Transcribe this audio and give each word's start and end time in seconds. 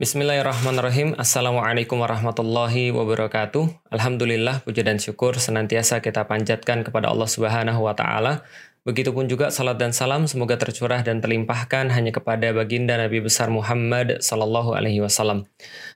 Bismillahirrahmanirrahim. 0.00 1.12
Assalamualaikum 1.20 2.00
warahmatullahi 2.00 2.88
wabarakatuh. 2.88 3.92
Alhamdulillah, 3.92 4.64
puja 4.64 4.80
dan 4.80 4.96
syukur 4.96 5.36
senantiasa 5.36 6.00
kita 6.00 6.24
panjatkan 6.24 6.80
kepada 6.88 7.12
Allah 7.12 7.28
Subhanahu 7.28 7.84
wa 7.84 7.92
taala. 7.92 8.40
Begitupun 8.88 9.28
juga 9.28 9.52
salat 9.52 9.76
dan 9.76 9.92
salam 9.92 10.24
semoga 10.24 10.56
tercurah 10.56 11.04
dan 11.04 11.20
terlimpahkan 11.20 11.92
hanya 11.92 12.16
kepada 12.16 12.48
baginda 12.56 12.96
Nabi 12.96 13.20
besar 13.20 13.52
Muhammad 13.52 14.24
sallallahu 14.24 14.72
alaihi 14.72 15.04
wasallam. 15.04 15.44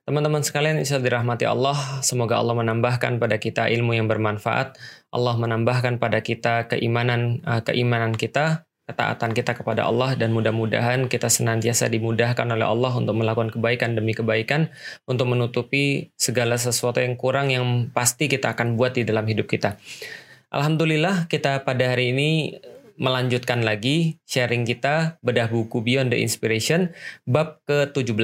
Teman-teman 0.05 0.45
sekalian, 0.45 0.77
insya 0.77 1.00
dirahmati 1.00 1.48
Allah, 1.48 2.05
semoga 2.05 2.36
Allah 2.36 2.61
menambahkan 2.61 3.16
pada 3.16 3.41
kita 3.41 3.73
ilmu 3.73 3.96
yang 3.96 4.05
bermanfaat. 4.05 4.77
Allah 5.16 5.32
menambahkan 5.41 5.96
pada 5.96 6.21
kita 6.21 6.68
keimanan 6.68 7.41
eh, 7.41 7.64
keimanan 7.64 8.12
kita, 8.12 8.68
ketaatan 8.85 9.32
kita 9.32 9.57
kepada 9.57 9.89
Allah 9.89 10.12
dan 10.12 10.37
mudah-mudahan 10.37 11.09
kita 11.09 11.32
senantiasa 11.32 11.89
dimudahkan 11.89 12.45
oleh 12.45 12.69
Allah 12.69 12.93
untuk 12.93 13.17
melakukan 13.17 13.49
kebaikan 13.49 13.96
demi 13.96 14.12
kebaikan 14.12 14.68
untuk 15.09 15.32
menutupi 15.32 16.13
segala 16.21 16.61
sesuatu 16.61 17.00
yang 17.00 17.17
kurang 17.17 17.49
yang 17.49 17.89
pasti 17.96 18.29
kita 18.29 18.53
akan 18.53 18.76
buat 18.76 19.00
di 19.00 19.09
dalam 19.09 19.25
hidup 19.25 19.49
kita. 19.49 19.81
Alhamdulillah 20.53 21.26
kita 21.32 21.64
pada 21.64 21.96
hari 21.96 22.12
ini 22.12 22.31
melanjutkan 22.95 23.67
lagi 23.67 24.23
sharing 24.23 24.62
kita 24.62 25.18
bedah 25.18 25.51
buku 25.51 25.82
Beyond 25.82 26.14
the 26.14 26.18
Inspiration 26.23 26.95
bab 27.26 27.59
ke-17 27.67 28.14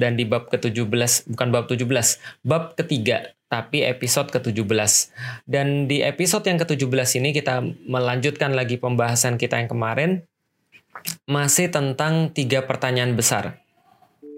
dan 0.00 0.18
di 0.18 0.26
bab 0.26 0.50
ke-17 0.50 1.30
bukan 1.30 1.48
bab 1.54 1.70
17 1.70 1.86
bab 2.42 2.74
ketiga 2.74 3.30
tapi 3.50 3.82
episode 3.82 4.30
ke-17. 4.30 5.10
Dan 5.44 5.90
di 5.90 6.06
episode 6.06 6.46
yang 6.46 6.62
ke-17 6.62 7.18
ini 7.18 7.34
kita 7.34 7.60
melanjutkan 7.90 8.54
lagi 8.54 8.78
pembahasan 8.78 9.36
kita 9.36 9.58
yang 9.58 9.66
kemarin 9.66 10.22
masih 11.26 11.68
tentang 11.74 12.30
tiga 12.30 12.62
pertanyaan 12.64 13.18
besar 13.18 13.58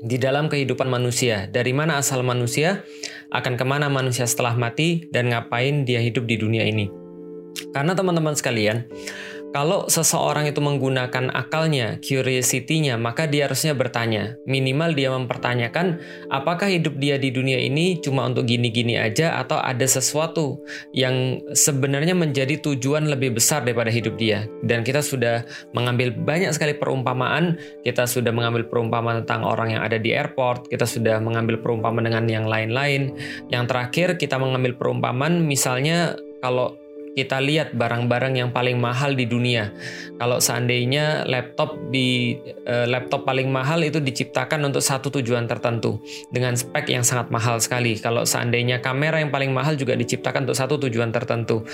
di 0.03 0.17
dalam 0.17 0.49
kehidupan 0.49 0.89
manusia. 0.89 1.47
Dari 1.47 1.71
mana 1.77 2.01
asal 2.01 2.25
manusia, 2.25 2.83
akan 3.31 3.55
ke 3.55 3.65
mana 3.69 3.93
manusia 3.93 4.25
setelah 4.25 4.57
mati, 4.57 5.07
dan 5.15 5.31
ngapain 5.31 5.85
dia 5.87 6.01
hidup 6.03 6.27
di 6.27 6.41
dunia 6.41 6.65
ini. 6.67 6.91
Karena 7.71 7.93
teman-teman 7.93 8.33
sekalian, 8.33 8.89
kalau 9.53 9.85
seseorang 9.85 10.49
itu 10.49 10.65
menggunakan 10.65 11.29
akalnya, 11.29 12.01
curiosity-nya, 12.01 12.97
maka 12.97 13.29
dia 13.29 13.45
harusnya 13.45 13.77
bertanya. 13.77 14.41
Minimal 14.49 14.97
dia 14.97 15.13
mempertanyakan 15.13 16.01
apakah 16.33 16.73
hidup 16.73 16.97
dia 16.97 17.21
di 17.21 17.29
dunia 17.29 17.61
ini 17.61 18.01
cuma 18.01 18.25
untuk 18.25 18.49
gini-gini 18.49 18.97
aja 18.97 19.37
atau 19.37 19.61
ada 19.61 19.85
sesuatu 19.85 20.65
yang 20.97 21.45
sebenarnya 21.53 22.17
menjadi 22.17 22.65
tujuan 22.65 23.13
lebih 23.13 23.37
besar 23.37 23.61
daripada 23.61 23.93
hidup 23.93 24.17
dia. 24.17 24.49
Dan 24.65 24.81
kita 24.81 25.05
sudah 25.05 25.45
mengambil 25.77 26.17
banyak 26.17 26.57
sekali 26.57 26.73
perumpamaan, 26.73 27.61
kita 27.85 28.09
sudah 28.09 28.33
mengambil 28.33 28.65
perumpamaan 28.65 29.23
tentang 29.23 29.45
orang 29.45 29.77
yang 29.77 29.85
ada 29.85 30.01
di 30.01 30.17
airport, 30.17 30.73
kita 30.73 30.89
sudah 30.89 31.21
mengambil 31.21 31.61
perumpamaan 31.61 32.09
dengan 32.09 32.25
yang 32.25 32.49
lain-lain. 32.49 33.13
Yang 33.53 33.65
terakhir 33.69 34.09
kita 34.17 34.41
mengambil 34.41 34.81
perumpamaan 34.81 35.45
misalnya 35.45 36.17
kalau 36.41 36.82
kita 37.13 37.45
lihat 37.45 37.77
barang-barang 37.77 38.41
yang 38.41 38.51
paling 38.51 38.81
mahal 38.81 39.13
di 39.13 39.29
dunia. 39.29 39.69
Kalau 40.17 40.41
seandainya 40.41 41.29
laptop 41.29 41.77
di 41.93 42.41
uh, 42.65 42.89
laptop 42.89 43.29
paling 43.29 43.53
mahal 43.53 43.85
itu 43.85 44.01
diciptakan 44.01 44.65
untuk 44.65 44.81
satu 44.81 45.13
tujuan 45.21 45.45
tertentu 45.45 46.01
dengan 46.33 46.57
spek 46.57 46.89
yang 46.89 47.05
sangat 47.05 47.29
mahal 47.29 47.61
sekali. 47.61 48.01
Kalau 48.01 48.25
seandainya 48.25 48.81
kamera 48.81 49.21
yang 49.21 49.29
paling 49.29 49.53
mahal 49.53 49.77
juga 49.77 49.93
diciptakan 49.93 50.49
untuk 50.49 50.57
satu 50.57 50.81
tujuan 50.89 51.13
tertentu. 51.13 51.65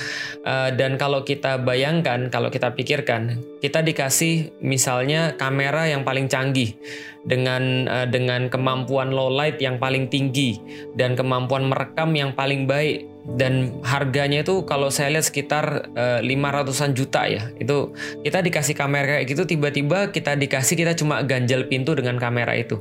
Uh, 0.42 0.75
dan 0.75 0.98
kalau 0.98 1.22
kita 1.22 1.62
bayangkan, 1.62 2.27
kalau 2.34 2.50
kita 2.50 2.75
pikirkan, 2.75 3.39
kita 3.62 3.83
dikasih 3.83 4.58
misalnya 4.58 5.39
kamera 5.39 5.86
yang 5.86 6.02
paling 6.02 6.27
canggih 6.27 6.75
dengan 7.23 7.86
uh, 7.86 8.06
dengan 8.11 8.50
kemampuan 8.50 9.14
low 9.14 9.30
light 9.30 9.61
yang 9.62 9.78
paling 9.78 10.11
tinggi 10.11 10.58
dan 10.98 11.14
kemampuan 11.14 11.69
merekam 11.69 12.11
yang 12.17 12.34
paling 12.34 12.64
baik 12.67 13.17
dan 13.36 13.76
harganya 13.84 14.40
itu 14.40 14.64
kalau 14.64 14.88
saya 14.88 15.12
lihat 15.12 15.28
sekitar 15.28 15.92
uh, 15.92 16.20
500-an 16.24 16.96
juta 16.96 17.28
ya. 17.28 17.52
Itu 17.61 17.92
kita 18.24 18.40
dikasih 18.40 18.72
kamera 18.72 19.20
kayak 19.20 19.28
gitu 19.28 19.44
tiba-tiba 19.44 20.08
kita 20.08 20.33
dikasih 20.39 20.74
kita 20.80 20.92
cuma 20.96 21.20
ganjal 21.27 21.68
pintu 21.68 21.92
dengan 21.92 22.17
kamera 22.17 22.56
itu. 22.56 22.80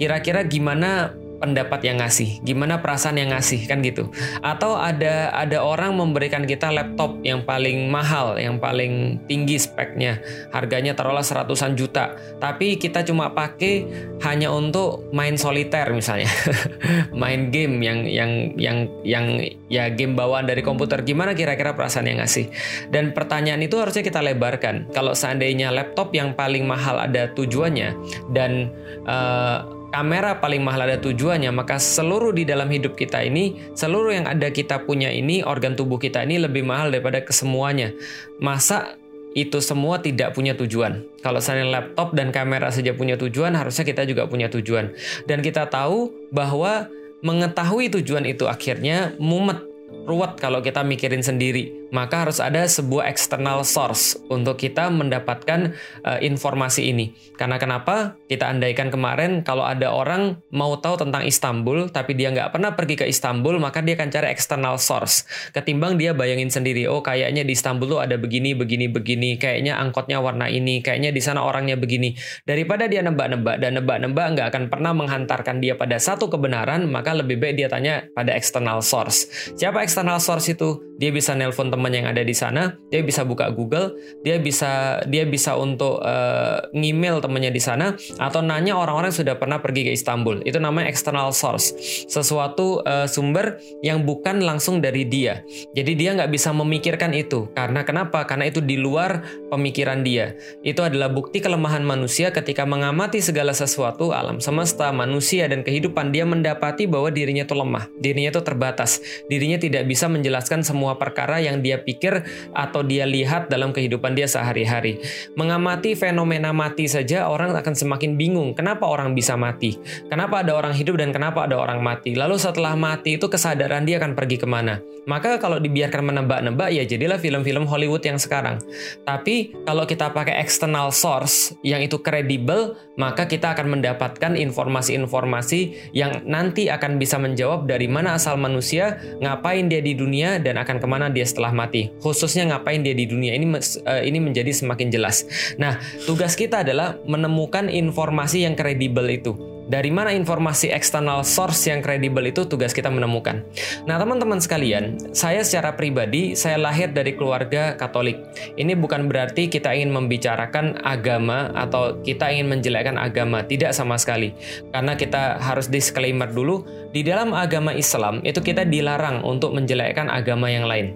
Kira-kira 0.00 0.48
gimana 0.48 1.12
pendapat 1.42 1.82
yang 1.82 1.98
ngasih, 1.98 2.38
gimana 2.46 2.78
perasaan 2.78 3.18
yang 3.18 3.34
ngasih 3.34 3.66
kan 3.66 3.82
gitu. 3.82 4.14
Atau 4.46 4.78
ada 4.78 5.34
ada 5.34 5.58
orang 5.58 5.98
memberikan 5.98 6.46
kita 6.46 6.70
laptop 6.70 7.18
yang 7.26 7.42
paling 7.42 7.90
mahal, 7.90 8.38
yang 8.38 8.62
paling 8.62 9.18
tinggi 9.26 9.58
speknya, 9.58 10.22
harganya 10.54 10.94
taruhlah 10.94 11.26
seratusan 11.26 11.74
juta, 11.74 12.14
tapi 12.38 12.78
kita 12.78 13.02
cuma 13.02 13.34
pakai 13.34 13.82
hanya 14.22 14.54
untuk 14.54 15.10
main 15.10 15.34
soliter 15.34 15.90
misalnya, 15.90 16.30
main 17.22 17.50
game 17.50 17.82
yang 17.82 18.06
yang 18.06 18.30
yang 18.54 18.78
yang 19.02 19.26
ya 19.66 19.90
game 19.90 20.14
bawaan 20.14 20.46
dari 20.46 20.62
komputer. 20.62 21.02
Gimana 21.02 21.34
kira-kira 21.34 21.74
perasaan 21.74 22.06
yang 22.06 22.22
ngasih? 22.22 22.46
Dan 22.94 23.10
pertanyaan 23.10 23.58
itu 23.66 23.82
harusnya 23.82 24.06
kita 24.06 24.22
lebarkan. 24.22 24.94
Kalau 24.94 25.18
seandainya 25.18 25.74
laptop 25.74 26.14
yang 26.14 26.38
paling 26.38 26.62
mahal 26.62 27.02
ada 27.02 27.26
tujuannya 27.34 27.98
dan 28.30 28.70
uh, 29.10 29.81
kamera 29.92 30.40
paling 30.40 30.64
mahal 30.64 30.88
ada 30.88 30.96
tujuannya, 30.98 31.52
maka 31.52 31.76
seluruh 31.76 32.32
di 32.32 32.48
dalam 32.48 32.66
hidup 32.72 32.96
kita 32.96 33.20
ini, 33.20 33.60
seluruh 33.76 34.16
yang 34.16 34.26
ada 34.26 34.48
kita 34.48 34.82
punya 34.88 35.12
ini, 35.12 35.44
organ 35.44 35.76
tubuh 35.76 36.00
kita 36.00 36.24
ini 36.24 36.40
lebih 36.40 36.64
mahal 36.64 36.88
daripada 36.88 37.20
kesemuanya. 37.20 37.92
Masa 38.40 38.96
itu 39.36 39.60
semua 39.60 40.00
tidak 40.00 40.32
punya 40.32 40.56
tujuan. 40.56 41.04
Kalau 41.20 41.40
saya 41.40 41.64
laptop 41.68 42.16
dan 42.16 42.32
kamera 42.32 42.72
saja 42.72 42.96
punya 42.96 43.20
tujuan, 43.20 43.52
harusnya 43.52 43.84
kita 43.84 44.08
juga 44.08 44.24
punya 44.28 44.48
tujuan. 44.48 44.96
Dan 45.28 45.44
kita 45.44 45.68
tahu 45.68 46.12
bahwa 46.32 46.88
mengetahui 47.20 47.92
tujuan 48.00 48.24
itu 48.26 48.48
akhirnya 48.48 49.14
mumet 49.20 49.60
ruwet 50.08 50.40
kalau 50.40 50.64
kita 50.64 50.80
mikirin 50.82 51.22
sendiri. 51.22 51.81
Maka 51.92 52.24
harus 52.24 52.40
ada 52.40 52.64
sebuah 52.64 53.06
external 53.12 53.62
source 53.68 54.16
untuk 54.32 54.56
kita 54.56 54.88
mendapatkan 54.88 55.76
uh, 56.02 56.18
informasi 56.24 56.88
ini. 56.88 57.12
Karena 57.36 57.60
kenapa? 57.60 58.16
Kita 58.26 58.48
andaikan 58.48 58.88
kemarin 58.88 59.44
kalau 59.44 59.68
ada 59.68 59.92
orang 59.92 60.40
mau 60.48 60.72
tahu 60.80 61.04
tentang 61.04 61.28
Istanbul 61.28 61.92
tapi 61.92 62.16
dia 62.16 62.32
nggak 62.32 62.56
pernah 62.56 62.72
pergi 62.72 62.96
ke 62.96 63.04
Istanbul 63.04 63.60
maka 63.60 63.84
dia 63.84 63.92
akan 63.92 64.08
cari 64.08 64.32
external 64.32 64.80
source. 64.80 65.28
Ketimbang 65.52 66.00
dia 66.00 66.16
bayangin 66.16 66.48
sendiri, 66.48 66.88
oh 66.88 67.04
kayaknya 67.04 67.44
di 67.44 67.52
Istanbul 67.52 67.98
tuh 67.98 68.00
ada 68.00 68.16
begini, 68.16 68.56
begini, 68.56 68.88
begini. 68.88 69.36
Kayaknya 69.36 69.76
angkotnya 69.76 70.24
warna 70.24 70.48
ini, 70.48 70.80
kayaknya 70.80 71.12
di 71.12 71.20
sana 71.20 71.44
orangnya 71.44 71.76
begini. 71.76 72.16
Daripada 72.48 72.88
dia 72.88 73.04
nebak-nebak 73.04 73.60
dan 73.60 73.76
nebak-nebak 73.76 74.26
nggak 74.38 74.46
akan 74.48 74.64
pernah 74.72 74.96
menghantarkan 74.96 75.60
dia 75.60 75.76
pada 75.76 76.00
satu 76.00 76.32
kebenaran, 76.32 76.88
maka 76.88 77.12
lebih 77.12 77.36
baik 77.36 77.60
dia 77.60 77.68
tanya 77.68 78.06
pada 78.16 78.32
external 78.32 78.80
source. 78.80 79.52
Siapa 79.58 79.82
external 79.82 80.22
source 80.22 80.54
itu 80.54 80.78
dia 81.02 81.10
bisa 81.10 81.34
nelpon 81.34 81.66
teman 81.66 81.81
yang 81.90 82.06
ada 82.06 82.22
di 82.22 82.34
sana 82.36 82.78
dia 82.94 83.02
bisa 83.02 83.26
buka 83.26 83.50
Google 83.50 83.98
dia 84.22 84.38
bisa 84.38 85.02
dia 85.10 85.26
bisa 85.26 85.58
untuk 85.58 85.98
uh, 86.04 86.62
ngemail 86.76 87.18
temannya 87.18 87.50
di 87.54 87.62
sana 87.62 87.96
atau 88.18 88.44
nanya 88.44 88.76
orang-orang 88.76 89.14
yang 89.14 89.20
sudah 89.24 89.36
pernah 89.38 89.58
pergi 89.62 89.88
ke 89.88 89.92
Istanbul. 89.94 90.44
Itu 90.44 90.58
namanya 90.58 90.90
external 90.90 91.32
source. 91.32 91.72
Sesuatu 92.10 92.82
uh, 92.84 93.06
sumber 93.08 93.62
yang 93.80 94.02
bukan 94.02 94.42
langsung 94.42 94.82
dari 94.82 95.06
dia. 95.06 95.46
Jadi 95.72 95.92
dia 95.96 96.12
nggak 96.12 96.30
bisa 96.32 96.50
memikirkan 96.52 97.14
itu. 97.16 97.48
Karena 97.54 97.86
kenapa? 97.86 98.26
Karena 98.26 98.50
itu 98.50 98.60
di 98.60 98.76
luar 98.76 99.22
pemikiran 99.48 100.02
dia. 100.02 100.34
Itu 100.66 100.82
adalah 100.82 101.08
bukti 101.08 101.40
kelemahan 101.40 101.86
manusia 101.86 102.34
ketika 102.34 102.66
mengamati 102.66 103.22
segala 103.22 103.54
sesuatu 103.54 104.10
alam 104.10 104.42
semesta 104.42 104.90
manusia 104.90 105.46
dan 105.46 105.62
kehidupan. 105.62 106.10
Dia 106.12 106.26
mendapati 106.28 106.84
bahwa 106.84 107.08
dirinya 107.08 107.46
itu 107.46 107.54
lemah 107.56 107.88
dirinya 108.02 108.34
itu 108.34 108.42
terbatas 108.42 109.00
dirinya 109.30 109.56
tidak 109.56 109.86
bisa 109.86 110.10
menjelaskan 110.10 110.66
semua 110.66 110.98
perkara 110.98 111.38
yang 111.38 111.62
dia 111.62 111.71
pikir 111.80 112.24
atau 112.52 112.84
dia 112.84 113.08
lihat 113.08 113.48
dalam 113.48 113.72
kehidupan 113.72 114.12
dia 114.12 114.28
sehari-hari. 114.28 115.00
Mengamati 115.38 115.96
fenomena 115.96 116.50
mati 116.50 116.90
saja 116.90 117.30
orang 117.30 117.54
akan 117.56 117.74
semakin 117.76 118.18
bingung. 118.18 118.52
Kenapa 118.52 118.84
orang 118.88 119.14
bisa 119.16 119.38
mati? 119.38 119.78
Kenapa 120.10 120.42
ada 120.42 120.56
orang 120.58 120.74
hidup 120.74 120.98
dan 121.00 121.14
kenapa 121.14 121.46
ada 121.46 121.56
orang 121.56 121.80
mati? 121.80 122.12
Lalu 122.18 122.36
setelah 122.36 122.74
mati 122.74 123.16
itu 123.16 123.30
kesadaran 123.30 123.86
dia 123.86 124.02
akan 124.02 124.18
pergi 124.18 124.36
ke 124.42 124.48
mana? 124.48 124.82
Maka 125.02 125.42
kalau 125.42 125.58
dibiarkan 125.58 126.14
menebak-nebak 126.14 126.70
ya 126.70 126.86
jadilah 126.86 127.18
film-film 127.18 127.66
Hollywood 127.66 128.02
yang 128.06 128.22
sekarang. 128.22 128.62
Tapi 129.02 129.54
kalau 129.66 129.82
kita 129.82 130.14
pakai 130.14 130.38
external 130.38 130.94
source 130.94 131.54
yang 131.66 131.82
itu 131.82 131.98
kredibel, 131.98 132.78
maka 132.94 133.26
kita 133.26 133.54
akan 133.56 133.78
mendapatkan 133.78 134.38
informasi-informasi 134.38 135.90
yang 135.96 136.22
nanti 136.26 136.70
akan 136.70 137.02
bisa 137.02 137.18
menjawab 137.18 137.66
dari 137.66 137.90
mana 137.90 138.14
asal 138.18 138.38
manusia, 138.38 138.98
ngapain 139.18 139.66
dia 139.66 139.82
di 139.82 139.98
dunia 139.98 140.38
dan 140.38 140.58
akan 140.60 140.78
ke 140.78 140.86
mana 140.86 141.06
dia 141.10 141.26
setelah 141.26 141.51
mati. 141.52 141.92
Khususnya 142.02 142.48
ngapain 142.50 142.82
dia 142.82 142.96
di 142.96 143.06
dunia 143.06 143.36
ini 143.36 143.52
uh, 143.54 144.02
ini 144.02 144.18
menjadi 144.18 144.50
semakin 144.50 144.88
jelas. 144.90 145.24
Nah, 145.60 145.78
tugas 146.08 146.34
kita 146.34 146.66
adalah 146.66 146.98
menemukan 147.06 147.68
informasi 147.70 148.44
yang 148.44 148.58
kredibel 148.58 149.04
itu 149.08 149.52
Dari 149.62 149.94
mana 149.94 150.10
informasi 150.10 150.74
eksternal 150.74 151.22
source 151.22 151.70
yang 151.70 151.80
kredibel 151.86 152.20
itu 152.26 152.42
tugas 152.50 152.74
kita 152.74 152.90
menemukan. 152.90 153.46
Nah, 153.86 153.94
teman-teman 153.94 154.42
sekalian, 154.42 154.98
saya 155.14 155.46
secara 155.46 155.78
pribadi 155.78 156.34
saya 156.34 156.58
lahir 156.58 156.90
dari 156.90 157.14
keluarga 157.14 157.78
Katolik. 157.78 158.18
Ini 158.58 158.74
bukan 158.74 159.06
berarti 159.06 159.46
kita 159.46 159.70
ingin 159.70 159.94
membicarakan 159.94 160.82
agama 160.82 161.54
atau 161.54 161.94
kita 162.02 162.34
ingin 162.34 162.50
menjelekkan 162.50 162.98
agama, 162.98 163.46
tidak 163.46 163.70
sama 163.70 163.94
sekali. 163.96 164.34
Karena 164.74 164.98
kita 164.98 165.38
harus 165.38 165.70
disclaimer 165.70 166.26
dulu, 166.26 166.66
di 166.90 167.06
dalam 167.06 167.30
agama 167.30 167.70
Islam 167.72 168.18
itu 168.26 168.42
kita 168.42 168.66
dilarang 168.66 169.22
untuk 169.22 169.54
menjelekkan 169.54 170.10
agama 170.10 170.50
yang 170.50 170.66
lain. 170.66 170.92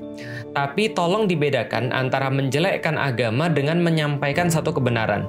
Tapi 0.57 0.97
tolong 0.97 1.29
dibedakan 1.29 1.93
antara 1.93 2.33
menjelekkan 2.33 2.97
agama 2.97 3.53
dengan 3.53 3.77
menyampaikan 3.85 4.49
satu 4.49 4.73
kebenaran. 4.73 5.29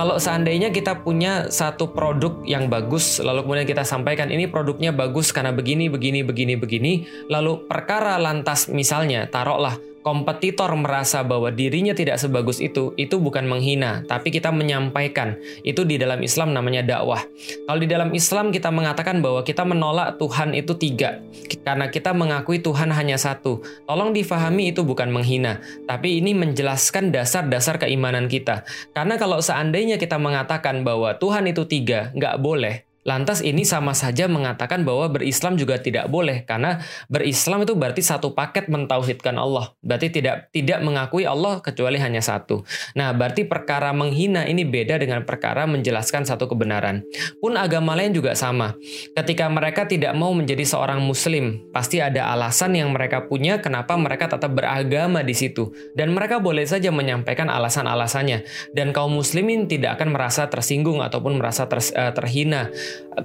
Kalau 0.00 0.16
seandainya 0.16 0.72
kita 0.72 1.04
punya 1.04 1.52
satu 1.52 1.92
produk 1.92 2.40
yang 2.48 2.72
bagus, 2.72 3.20
lalu 3.20 3.44
kemudian 3.44 3.68
kita 3.68 3.84
sampaikan 3.84 4.32
ini 4.32 4.48
produknya 4.48 4.88
bagus 4.88 5.28
karena 5.28 5.52
begini, 5.52 5.92
begini, 5.92 6.24
begini, 6.24 6.56
begini, 6.56 6.92
lalu 7.28 7.68
perkara 7.68 8.16
lantas 8.16 8.72
misalnya 8.72 9.28
taruhlah 9.28 9.91
kompetitor 10.02 10.70
merasa 10.74 11.22
bahwa 11.22 11.48
dirinya 11.48 11.94
tidak 11.94 12.18
sebagus 12.18 12.58
itu, 12.58 12.92
itu 12.98 13.16
bukan 13.22 13.46
menghina, 13.46 14.02
tapi 14.10 14.34
kita 14.34 14.50
menyampaikan. 14.50 15.38
Itu 15.62 15.86
di 15.86 15.96
dalam 15.96 16.20
Islam 16.20 16.52
namanya 16.52 16.82
dakwah. 16.82 17.22
Kalau 17.66 17.78
di 17.80 17.88
dalam 17.88 18.10
Islam 18.12 18.50
kita 18.50 18.68
mengatakan 18.74 19.22
bahwa 19.22 19.46
kita 19.46 19.62
menolak 19.62 20.18
Tuhan 20.18 20.52
itu 20.52 20.74
tiga, 20.76 21.22
karena 21.62 21.88
kita 21.88 22.12
mengakui 22.12 22.60
Tuhan 22.60 22.90
hanya 22.92 23.16
satu. 23.16 23.62
Tolong 23.86 24.12
difahami 24.12 24.74
itu 24.74 24.82
bukan 24.82 25.08
menghina, 25.08 25.62
tapi 25.86 26.18
ini 26.18 26.34
menjelaskan 26.34 27.14
dasar-dasar 27.14 27.78
keimanan 27.78 28.26
kita. 28.26 28.66
Karena 28.92 29.16
kalau 29.16 29.38
seandainya 29.38 29.96
kita 29.96 30.18
mengatakan 30.18 30.82
bahwa 30.82 31.16
Tuhan 31.16 31.46
itu 31.48 31.64
tiga, 31.64 32.10
nggak 32.12 32.42
boleh, 32.42 32.91
Lantas 33.02 33.42
ini 33.42 33.66
sama 33.66 33.92
saja 33.98 34.30
mengatakan 34.30 34.86
bahwa 34.86 35.10
berislam 35.10 35.58
juga 35.58 35.78
tidak 35.82 36.06
boleh 36.06 36.46
karena 36.46 36.78
berislam 37.10 37.66
itu 37.66 37.74
berarti 37.74 37.98
satu 37.98 38.30
paket 38.30 38.70
mentauhidkan 38.70 39.34
Allah. 39.34 39.74
Berarti 39.82 40.08
tidak 40.14 40.54
tidak 40.54 40.78
mengakui 40.86 41.26
Allah 41.26 41.58
kecuali 41.58 41.98
hanya 41.98 42.22
satu. 42.22 42.62
Nah, 42.94 43.10
berarti 43.10 43.42
perkara 43.42 43.90
menghina 43.90 44.46
ini 44.46 44.62
beda 44.62 45.02
dengan 45.02 45.26
perkara 45.26 45.66
menjelaskan 45.66 46.22
satu 46.22 46.46
kebenaran. 46.46 47.02
Pun 47.42 47.58
agama 47.58 47.98
lain 47.98 48.14
juga 48.14 48.38
sama. 48.38 48.78
Ketika 49.18 49.50
mereka 49.50 49.90
tidak 49.90 50.14
mau 50.14 50.30
menjadi 50.30 50.62
seorang 50.62 51.02
muslim, 51.02 51.72
pasti 51.74 51.98
ada 51.98 52.30
alasan 52.30 52.78
yang 52.78 52.94
mereka 52.94 53.26
punya 53.26 53.58
kenapa 53.58 53.98
mereka 53.98 54.30
tetap 54.30 54.54
beragama 54.54 55.26
di 55.26 55.34
situ 55.34 55.74
dan 55.98 56.14
mereka 56.14 56.38
boleh 56.38 56.62
saja 56.62 56.94
menyampaikan 56.94 57.50
alasan-alasannya 57.50 58.46
dan 58.76 58.94
kaum 58.94 59.16
muslimin 59.16 59.66
tidak 59.66 59.98
akan 59.98 60.14
merasa 60.14 60.46
tersinggung 60.46 61.02
ataupun 61.02 61.40
merasa 61.40 61.66
ter, 61.66 61.82
uh, 61.96 62.12
terhina 62.14 62.70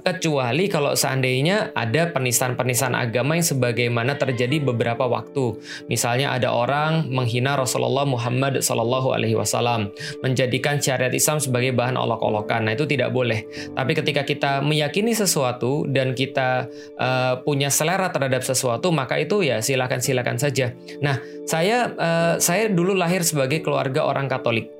kecuali 0.04 0.68
kalau 0.68 0.92
seandainya 0.92 1.72
ada 1.72 2.12
penistaan-penistaan 2.12 2.92
agama 2.92 3.36
yang 3.40 3.46
sebagaimana 3.46 4.20
terjadi 4.20 4.60
beberapa 4.60 5.08
waktu. 5.08 5.56
Misalnya 5.88 6.36
ada 6.36 6.52
orang 6.52 7.08
menghina 7.08 7.56
Rasulullah 7.56 8.04
Muhammad 8.04 8.60
Sallallahu 8.60 9.16
Alaihi 9.16 9.36
Wasallam, 9.36 9.90
menjadikan 10.20 10.78
syariat 10.78 11.12
Islam 11.12 11.40
sebagai 11.40 11.72
bahan 11.72 11.96
olok-olokan. 11.96 12.68
Nah 12.68 12.76
itu 12.76 12.84
tidak 12.84 13.10
boleh. 13.10 13.48
Tapi 13.72 13.92
ketika 13.96 14.22
kita 14.28 14.60
meyakini 14.60 15.16
sesuatu 15.16 15.88
dan 15.88 16.12
kita 16.12 16.68
uh, 17.00 17.40
punya 17.42 17.72
selera 17.72 18.12
terhadap 18.12 18.44
sesuatu, 18.44 18.92
maka 18.92 19.16
itu 19.16 19.40
ya 19.40 19.64
silakan 19.64 20.00
silakan 20.04 20.36
saja. 20.36 20.76
Nah 21.00 21.18
saya 21.48 21.90
uh, 21.96 22.34
saya 22.36 22.68
dulu 22.68 22.92
lahir 22.92 23.24
sebagai 23.24 23.64
keluarga 23.64 24.04
orang 24.04 24.28
Katolik. 24.28 24.77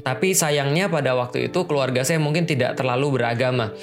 Tapi 0.00 0.32
sayangnya 0.32 0.88
pada 0.88 1.12
waktu 1.12 1.52
itu 1.52 1.68
keluarga 1.68 2.00
saya 2.00 2.16
mungkin 2.16 2.48
tidak 2.48 2.80
terlalu 2.80 3.20
beragama. 3.20 3.76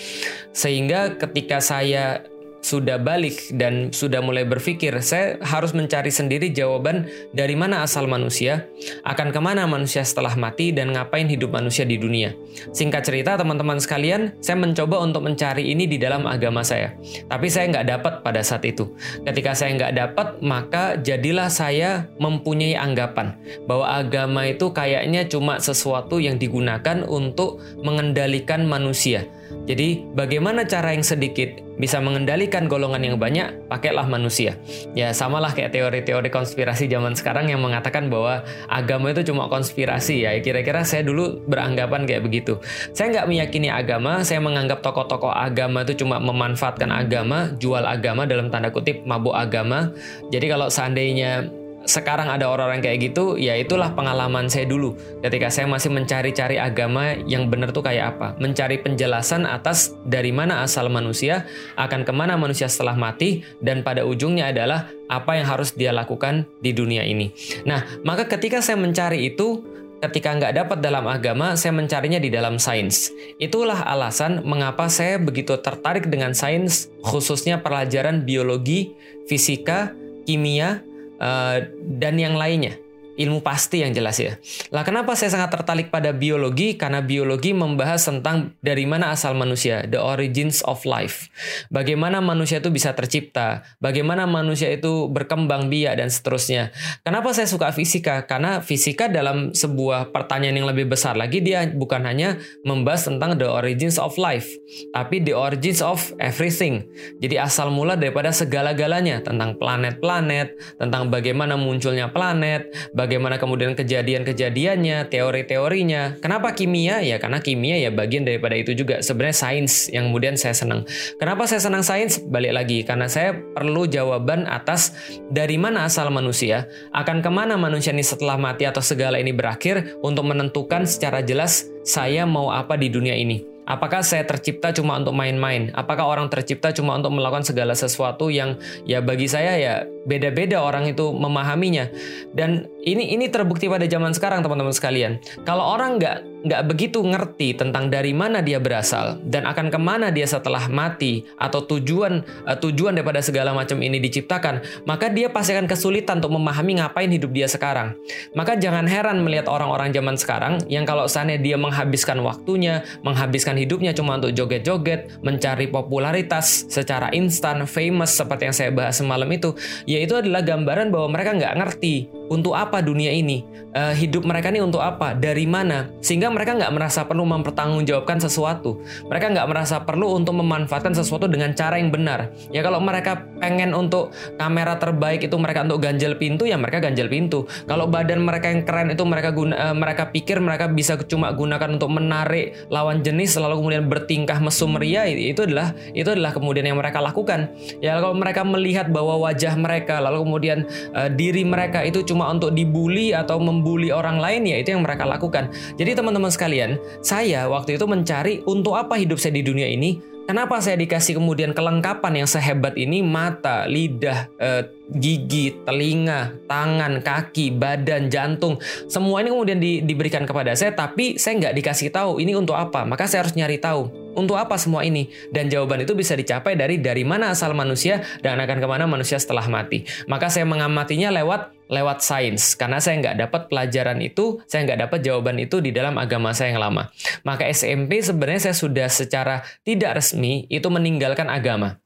Sehingga 0.50 1.14
ketika 1.22 1.62
saya 1.62 2.26
sudah 2.60 3.00
balik 3.00 3.56
dan 3.56 3.92
sudah 3.96 4.20
mulai 4.20 4.44
berpikir, 4.44 4.92
saya 5.00 5.40
harus 5.44 5.72
mencari 5.72 6.12
sendiri 6.12 6.52
jawaban 6.52 7.08
dari 7.32 7.56
mana 7.56 7.84
asal 7.88 8.06
manusia, 8.06 8.68
akan 9.08 9.32
ke 9.32 9.40
mana 9.40 9.64
manusia 9.66 10.04
setelah 10.04 10.36
mati, 10.36 10.76
dan 10.76 10.92
ngapain 10.92 11.28
hidup 11.28 11.56
manusia 11.56 11.88
di 11.88 11.96
dunia. 11.96 12.36
Singkat 12.76 13.04
cerita, 13.08 13.40
teman-teman 13.40 13.80
sekalian, 13.80 14.36
saya 14.44 14.60
mencoba 14.60 15.00
untuk 15.00 15.24
mencari 15.24 15.72
ini 15.72 15.88
di 15.88 15.96
dalam 15.96 16.28
agama 16.28 16.62
saya. 16.62 16.96
Tapi 17.32 17.48
saya 17.48 17.72
nggak 17.72 17.88
dapat 17.88 18.14
pada 18.22 18.42
saat 18.44 18.68
itu. 18.68 18.92
Ketika 19.24 19.56
saya 19.56 19.76
nggak 19.80 19.94
dapat, 19.96 20.28
maka 20.44 21.00
jadilah 21.00 21.48
saya 21.48 22.12
mempunyai 22.20 22.76
anggapan 22.76 23.40
bahwa 23.66 23.88
agama 23.88 24.46
itu 24.46 24.72
kayaknya 24.76 25.26
cuma 25.32 25.64
sesuatu 25.64 26.20
yang 26.20 26.36
digunakan 26.36 27.08
untuk 27.08 27.64
mengendalikan 27.82 28.68
manusia 28.68 29.26
jadi 29.70 30.02
bagaimana 30.18 30.66
cara 30.66 30.98
yang 30.98 31.06
sedikit 31.06 31.62
bisa 31.78 32.02
mengendalikan 32.02 32.66
golongan 32.66 33.06
yang 33.06 33.18
banyak? 33.22 33.70
Pakailah 33.70 34.10
manusia. 34.10 34.58
Ya 34.98 35.14
samalah 35.14 35.54
kayak 35.54 35.78
teori-teori 35.78 36.34
konspirasi 36.34 36.90
zaman 36.90 37.14
sekarang 37.14 37.54
yang 37.54 37.62
mengatakan 37.62 38.10
bahwa 38.10 38.44
agama 38.66 39.14
itu 39.14 39.30
cuma 39.30 39.46
konspirasi 39.46 40.26
ya. 40.26 40.34
Kira-kira 40.42 40.82
saya 40.82 41.06
dulu 41.06 41.40
beranggapan 41.46 42.10
kayak 42.10 42.26
begitu. 42.26 42.58
Saya 42.98 43.14
nggak 43.14 43.28
meyakini 43.30 43.70
agama, 43.70 44.26
saya 44.26 44.42
menganggap 44.42 44.82
tokoh-tokoh 44.82 45.32
agama 45.32 45.86
itu 45.86 46.02
cuma 46.02 46.18
memanfaatkan 46.18 46.90
agama, 46.90 47.54
jual 47.62 47.86
agama 47.86 48.26
dalam 48.26 48.50
tanda 48.50 48.74
kutip 48.74 49.06
mabuk 49.06 49.38
agama. 49.38 49.94
Jadi 50.34 50.46
kalau 50.50 50.68
seandainya 50.68 51.59
sekarang 51.88 52.28
ada 52.28 52.50
orang-orang 52.52 52.84
kayak 52.84 53.12
gitu, 53.12 53.40
ya 53.40 53.56
itulah 53.56 53.96
pengalaman 53.96 54.52
saya 54.52 54.68
dulu 54.68 54.96
ketika 55.24 55.48
saya 55.48 55.66
masih 55.66 55.90
mencari-cari 55.94 56.60
agama 56.60 57.16
yang 57.24 57.48
benar 57.48 57.72
tuh 57.72 57.86
kayak 57.86 58.16
apa. 58.16 58.36
Mencari 58.38 58.82
penjelasan 58.84 59.48
atas 59.48 59.96
dari 60.04 60.34
mana 60.36 60.66
asal 60.66 60.92
manusia, 60.92 61.48
akan 61.80 62.04
ke 62.04 62.12
mana 62.12 62.36
manusia 62.36 62.68
setelah 62.68 62.98
mati, 62.98 63.42
dan 63.64 63.82
pada 63.82 64.04
ujungnya 64.04 64.52
adalah 64.52 64.92
apa 65.10 65.40
yang 65.40 65.48
harus 65.48 65.74
dia 65.74 65.96
lakukan 65.96 66.46
di 66.62 66.76
dunia 66.76 67.02
ini. 67.08 67.32
Nah, 67.66 67.86
maka 68.06 68.28
ketika 68.30 68.62
saya 68.62 68.78
mencari 68.78 69.26
itu, 69.32 69.64
ketika 70.00 70.32
nggak 70.36 70.54
dapat 70.56 70.78
dalam 70.80 71.08
agama, 71.08 71.56
saya 71.60 71.76
mencarinya 71.76 72.20
di 72.22 72.32
dalam 72.32 72.56
sains. 72.62 73.12
Itulah 73.36 73.84
alasan 73.88 74.44
mengapa 74.48 74.88
saya 74.88 75.20
begitu 75.20 75.60
tertarik 75.60 76.08
dengan 76.08 76.32
sains, 76.32 76.88
khususnya 77.04 77.60
pelajaran 77.60 78.24
biologi, 78.24 78.96
fisika, 79.28 79.92
kimia, 80.24 80.86
uh, 81.20 81.64
dan 82.00 82.16
yang 82.18 82.36
lainnya 82.36 82.76
ilmu 83.20 83.44
pasti 83.44 83.84
yang 83.84 83.92
jelas 83.92 84.16
ya. 84.16 84.40
Lah 84.72 84.88
kenapa 84.88 85.12
saya 85.20 85.36
sangat 85.36 85.52
tertarik 85.60 85.92
pada 85.92 86.16
biologi? 86.16 86.80
Karena 86.80 87.04
biologi 87.04 87.52
membahas 87.52 88.08
tentang 88.08 88.56
dari 88.64 88.88
mana 88.88 89.12
asal 89.12 89.36
manusia, 89.36 89.84
the 89.92 90.00
origins 90.00 90.64
of 90.64 90.80
life. 90.88 91.28
Bagaimana 91.68 92.24
manusia 92.24 92.64
itu 92.64 92.72
bisa 92.72 92.96
tercipta, 92.96 93.68
bagaimana 93.84 94.24
manusia 94.24 94.72
itu 94.72 95.12
berkembang 95.12 95.68
biak 95.68 96.00
dan 96.00 96.08
seterusnya. 96.08 96.72
Kenapa 97.04 97.36
saya 97.36 97.52
suka 97.52 97.76
fisika? 97.76 98.24
Karena 98.24 98.64
fisika 98.64 99.12
dalam 99.12 99.52
sebuah 99.52 100.16
pertanyaan 100.16 100.64
yang 100.64 100.70
lebih 100.72 100.88
besar 100.88 101.20
lagi 101.20 101.44
dia 101.44 101.68
bukan 101.68 102.08
hanya 102.08 102.40
membahas 102.64 103.12
tentang 103.12 103.36
the 103.36 103.46
origins 103.46 104.00
of 104.00 104.16
life, 104.16 104.48
tapi 104.96 105.20
the 105.20 105.36
origins 105.36 105.84
of 105.84 106.00
everything. 106.24 106.88
Jadi 107.20 107.36
asal 107.36 107.68
mula 107.68 108.00
daripada 108.00 108.32
segala-galanya 108.32 109.20
tentang 109.20 109.60
planet-planet, 109.60 110.80
tentang 110.80 111.12
bagaimana 111.12 111.60
munculnya 111.60 112.08
planet, 112.08 112.72
bagaimana 112.96 113.09
bagaimana 113.10 113.42
kemudian 113.42 113.74
kejadian-kejadiannya, 113.74 115.10
teori-teorinya. 115.10 116.22
Kenapa 116.22 116.54
kimia? 116.54 117.02
Ya 117.02 117.18
karena 117.18 117.42
kimia 117.42 117.82
ya 117.82 117.90
bagian 117.90 118.22
daripada 118.22 118.54
itu 118.54 118.78
juga. 118.78 119.02
Sebenarnya 119.02 119.34
sains 119.34 119.90
yang 119.90 120.14
kemudian 120.14 120.38
saya 120.38 120.54
senang. 120.54 120.86
Kenapa 121.18 121.50
saya 121.50 121.58
senang 121.58 121.82
sains? 121.82 122.22
Balik 122.22 122.54
lagi 122.54 122.86
karena 122.86 123.10
saya 123.10 123.34
perlu 123.34 123.90
jawaban 123.90 124.46
atas 124.46 124.94
dari 125.34 125.58
mana 125.58 125.90
asal 125.90 126.14
manusia, 126.14 126.70
akan 126.94 127.26
ke 127.26 127.34
mana 127.34 127.58
manusia 127.58 127.90
ini 127.90 128.06
setelah 128.06 128.38
mati 128.38 128.70
atau 128.70 128.86
segala 128.86 129.18
ini 129.18 129.34
berakhir 129.34 129.98
untuk 130.06 130.30
menentukan 130.30 130.86
secara 130.86 131.26
jelas 131.26 131.66
saya 131.82 132.30
mau 132.30 132.54
apa 132.54 132.78
di 132.78 132.94
dunia 132.94 133.18
ini. 133.18 133.42
Apakah 133.70 134.02
saya 134.02 134.26
tercipta 134.26 134.74
cuma 134.74 134.98
untuk 134.98 135.14
main-main? 135.14 135.70
Apakah 135.78 136.10
orang 136.10 136.26
tercipta 136.26 136.74
cuma 136.74 136.98
untuk 136.98 137.14
melakukan 137.14 137.46
segala 137.46 137.78
sesuatu 137.78 138.34
yang 138.34 138.58
ya 138.82 138.98
bagi 138.98 139.30
saya 139.30 139.62
ya 139.62 139.74
beda-beda 140.10 140.58
orang 140.58 140.90
itu 140.90 141.14
memahaminya. 141.14 141.86
Dan 142.34 142.66
ini 142.84 143.12
ini 143.12 143.28
terbukti 143.28 143.68
pada 143.68 143.84
zaman 143.84 144.16
sekarang 144.16 144.40
teman-teman 144.40 144.72
sekalian. 144.72 145.20
Kalau 145.44 145.76
orang 145.76 146.00
nggak 146.00 146.18
nggak 146.40 146.64
begitu 146.72 147.04
ngerti 147.04 147.52
tentang 147.52 147.92
dari 147.92 148.16
mana 148.16 148.40
dia 148.40 148.64
berasal 148.64 149.20
dan 149.28 149.44
akan 149.44 149.68
ke 149.68 149.76
mana 149.76 150.08
dia 150.08 150.24
setelah 150.24 150.72
mati 150.72 151.28
atau 151.36 151.68
tujuan 151.68 152.24
uh, 152.48 152.56
tujuan 152.56 152.96
daripada 152.96 153.20
segala 153.20 153.52
macam 153.52 153.84
ini 153.84 154.00
diciptakan, 154.00 154.64
maka 154.88 155.12
dia 155.12 155.28
pasti 155.28 155.52
akan 155.52 155.68
kesulitan 155.68 156.24
untuk 156.24 156.40
memahami 156.40 156.80
ngapain 156.80 157.12
hidup 157.12 157.36
dia 157.36 157.52
sekarang. 157.52 158.00
Maka 158.32 158.56
jangan 158.56 158.88
heran 158.88 159.20
melihat 159.20 159.52
orang-orang 159.52 159.92
zaman 159.92 160.16
sekarang 160.16 160.64
yang 160.72 160.88
kalau 160.88 161.12
sana 161.12 161.36
dia 161.36 161.60
menghabiskan 161.60 162.24
waktunya, 162.24 162.88
menghabiskan 163.04 163.60
hidupnya 163.60 163.92
cuma 163.92 164.16
untuk 164.16 164.32
joget-joget, 164.32 165.20
mencari 165.20 165.68
popularitas 165.68 166.72
secara 166.72 167.12
instan, 167.12 167.68
famous 167.68 168.16
seperti 168.16 168.48
yang 168.48 168.56
saya 168.56 168.72
bahas 168.72 168.96
semalam 168.96 169.28
itu, 169.28 169.52
yaitu 169.84 170.16
adalah 170.16 170.40
gambaran 170.40 170.88
bahwa 170.88 171.12
mereka 171.12 171.36
nggak 171.36 171.56
ngerti 171.60 172.08
untuk 172.30 172.54
apa 172.56 172.69
dunia 172.78 173.10
ini? 173.10 173.42
Uh, 173.74 173.94
hidup 173.98 174.22
mereka 174.22 174.54
ini 174.54 174.62
untuk 174.62 174.86
apa? 174.86 175.18
Dari 175.18 175.50
mana? 175.50 175.90
Sehingga 176.06 176.30
mereka 176.30 176.54
nggak 176.54 176.70
merasa 176.70 177.10
perlu 177.10 177.26
mempertanggungjawabkan 177.26 178.22
sesuatu. 178.22 178.78
Mereka 179.10 179.34
nggak 179.34 179.48
merasa 179.50 179.82
perlu 179.82 180.14
untuk 180.14 180.38
memanfaatkan 180.38 180.94
sesuatu 180.94 181.26
dengan 181.26 181.58
cara 181.58 181.82
yang 181.82 181.90
benar. 181.90 182.30
Ya 182.54 182.62
kalau 182.62 182.78
mereka 182.78 183.26
pengen 183.42 183.74
untuk 183.74 184.14
kamera 184.38 184.78
terbaik 184.78 185.26
itu 185.26 185.34
mereka 185.42 185.66
untuk 185.66 185.82
ganjel 185.82 186.14
pintu, 186.22 186.46
ya 186.46 186.58
mereka 186.62 186.82
ganjel 186.82 187.10
pintu. 187.10 187.50
Kalau 187.66 187.90
badan 187.90 188.22
mereka 188.22 188.54
yang 188.54 188.62
keren 188.62 188.94
itu 188.94 189.02
mereka 189.06 189.34
guna, 189.34 189.58
uh, 189.58 189.76
mereka 189.76 190.14
pikir 190.14 190.38
mereka 190.38 190.70
bisa 190.70 190.94
cuma 191.10 191.34
gunakan 191.34 191.74
untuk 191.74 191.90
menarik 191.90 192.70
lawan 192.70 193.02
jenis, 193.02 193.34
lalu 193.42 193.58
kemudian 193.58 193.90
bertingkah 193.90 194.38
mesum 194.38 194.78
ria, 194.78 195.10
itu 195.10 195.46
adalah 195.46 195.74
itu 195.98 196.10
adalah 196.10 196.30
kemudian 196.36 196.70
yang 196.70 196.78
mereka 196.78 197.02
lakukan. 197.02 197.50
Ya 197.82 197.98
kalau 197.98 198.14
mereka 198.14 198.46
melihat 198.46 198.92
bahwa 198.92 199.30
wajah 199.30 199.56
mereka, 199.56 200.04
lalu 200.04 200.26
kemudian 200.28 200.60
uh, 200.94 201.08
diri 201.08 201.48
mereka 201.48 201.82
itu 201.86 202.04
cuma 202.04 202.28
untuk 202.30 202.52
dibully 202.60 203.16
atau 203.16 203.40
membuli 203.40 203.96
orang 203.96 204.20
lain 204.20 204.44
ya 204.44 204.60
itu 204.60 204.76
yang 204.76 204.84
mereka 204.84 205.08
lakukan. 205.08 205.48
Jadi 205.80 205.96
teman-teman 205.96 206.28
sekalian, 206.28 206.76
saya 207.00 207.48
waktu 207.48 207.80
itu 207.80 207.88
mencari 207.88 208.44
untuk 208.44 208.76
apa 208.76 209.00
hidup 209.00 209.16
saya 209.16 209.40
di 209.40 209.44
dunia 209.48 209.72
ini 209.72 210.20
Kenapa 210.30 210.62
saya 210.62 210.78
dikasih 210.78 211.18
kemudian 211.18 211.58
kelengkapan 211.58 212.22
yang 212.22 212.30
sehebat 212.30 212.78
ini 212.78 213.02
mata, 213.02 213.66
lidah, 213.66 214.30
eh, 214.38 214.62
gigi, 214.86 215.58
telinga, 215.66 216.38
tangan, 216.46 217.02
kaki, 217.02 217.50
badan, 217.58 218.14
jantung, 218.14 218.62
semua 218.86 219.26
ini 219.26 219.34
kemudian 219.34 219.58
di, 219.58 219.82
diberikan 219.82 220.30
kepada 220.30 220.54
saya, 220.54 220.78
tapi 220.78 221.18
saya 221.18 221.34
nggak 221.34 221.56
dikasih 221.58 221.90
tahu 221.90 222.22
ini 222.22 222.38
untuk 222.38 222.54
apa. 222.54 222.86
Maka 222.86 223.10
saya 223.10 223.26
harus 223.26 223.34
nyari 223.34 223.58
tahu 223.58 224.09
untuk 224.20 224.36
apa 224.36 224.60
semua 224.60 224.84
ini. 224.84 225.08
Dan 225.32 225.48
jawaban 225.48 225.88
itu 225.88 225.96
bisa 225.96 226.14
dicapai 226.20 226.60
dari 226.60 226.78
dari 226.84 227.08
mana 227.08 227.32
asal 227.32 227.56
manusia 227.56 228.04
dan 228.20 228.36
akan 228.44 228.60
ke 228.60 228.68
mana 228.68 228.84
manusia 228.84 229.16
setelah 229.16 229.48
mati. 229.48 229.88
Maka 230.12 230.28
saya 230.28 230.44
mengamatinya 230.44 231.10
lewat 231.16 231.56
lewat 231.70 232.02
sains 232.02 232.58
karena 232.58 232.82
saya 232.82 233.00
nggak 233.00 233.18
dapat 233.30 233.42
pelajaran 233.48 234.02
itu, 234.04 234.42
saya 234.50 234.68
nggak 234.68 234.90
dapat 234.90 235.00
jawaban 235.06 235.38
itu 235.40 235.64
di 235.64 235.72
dalam 235.72 235.96
agama 235.96 236.36
saya 236.36 236.52
yang 236.52 236.62
lama. 236.62 236.92
Maka 237.24 237.48
SMP 237.48 238.04
sebenarnya 238.04 238.52
saya 238.52 238.56
sudah 238.58 238.92
secara 238.92 239.46
tidak 239.64 240.04
resmi 240.04 240.50
itu 240.52 240.68
meninggalkan 240.68 241.32
agama 241.32 241.80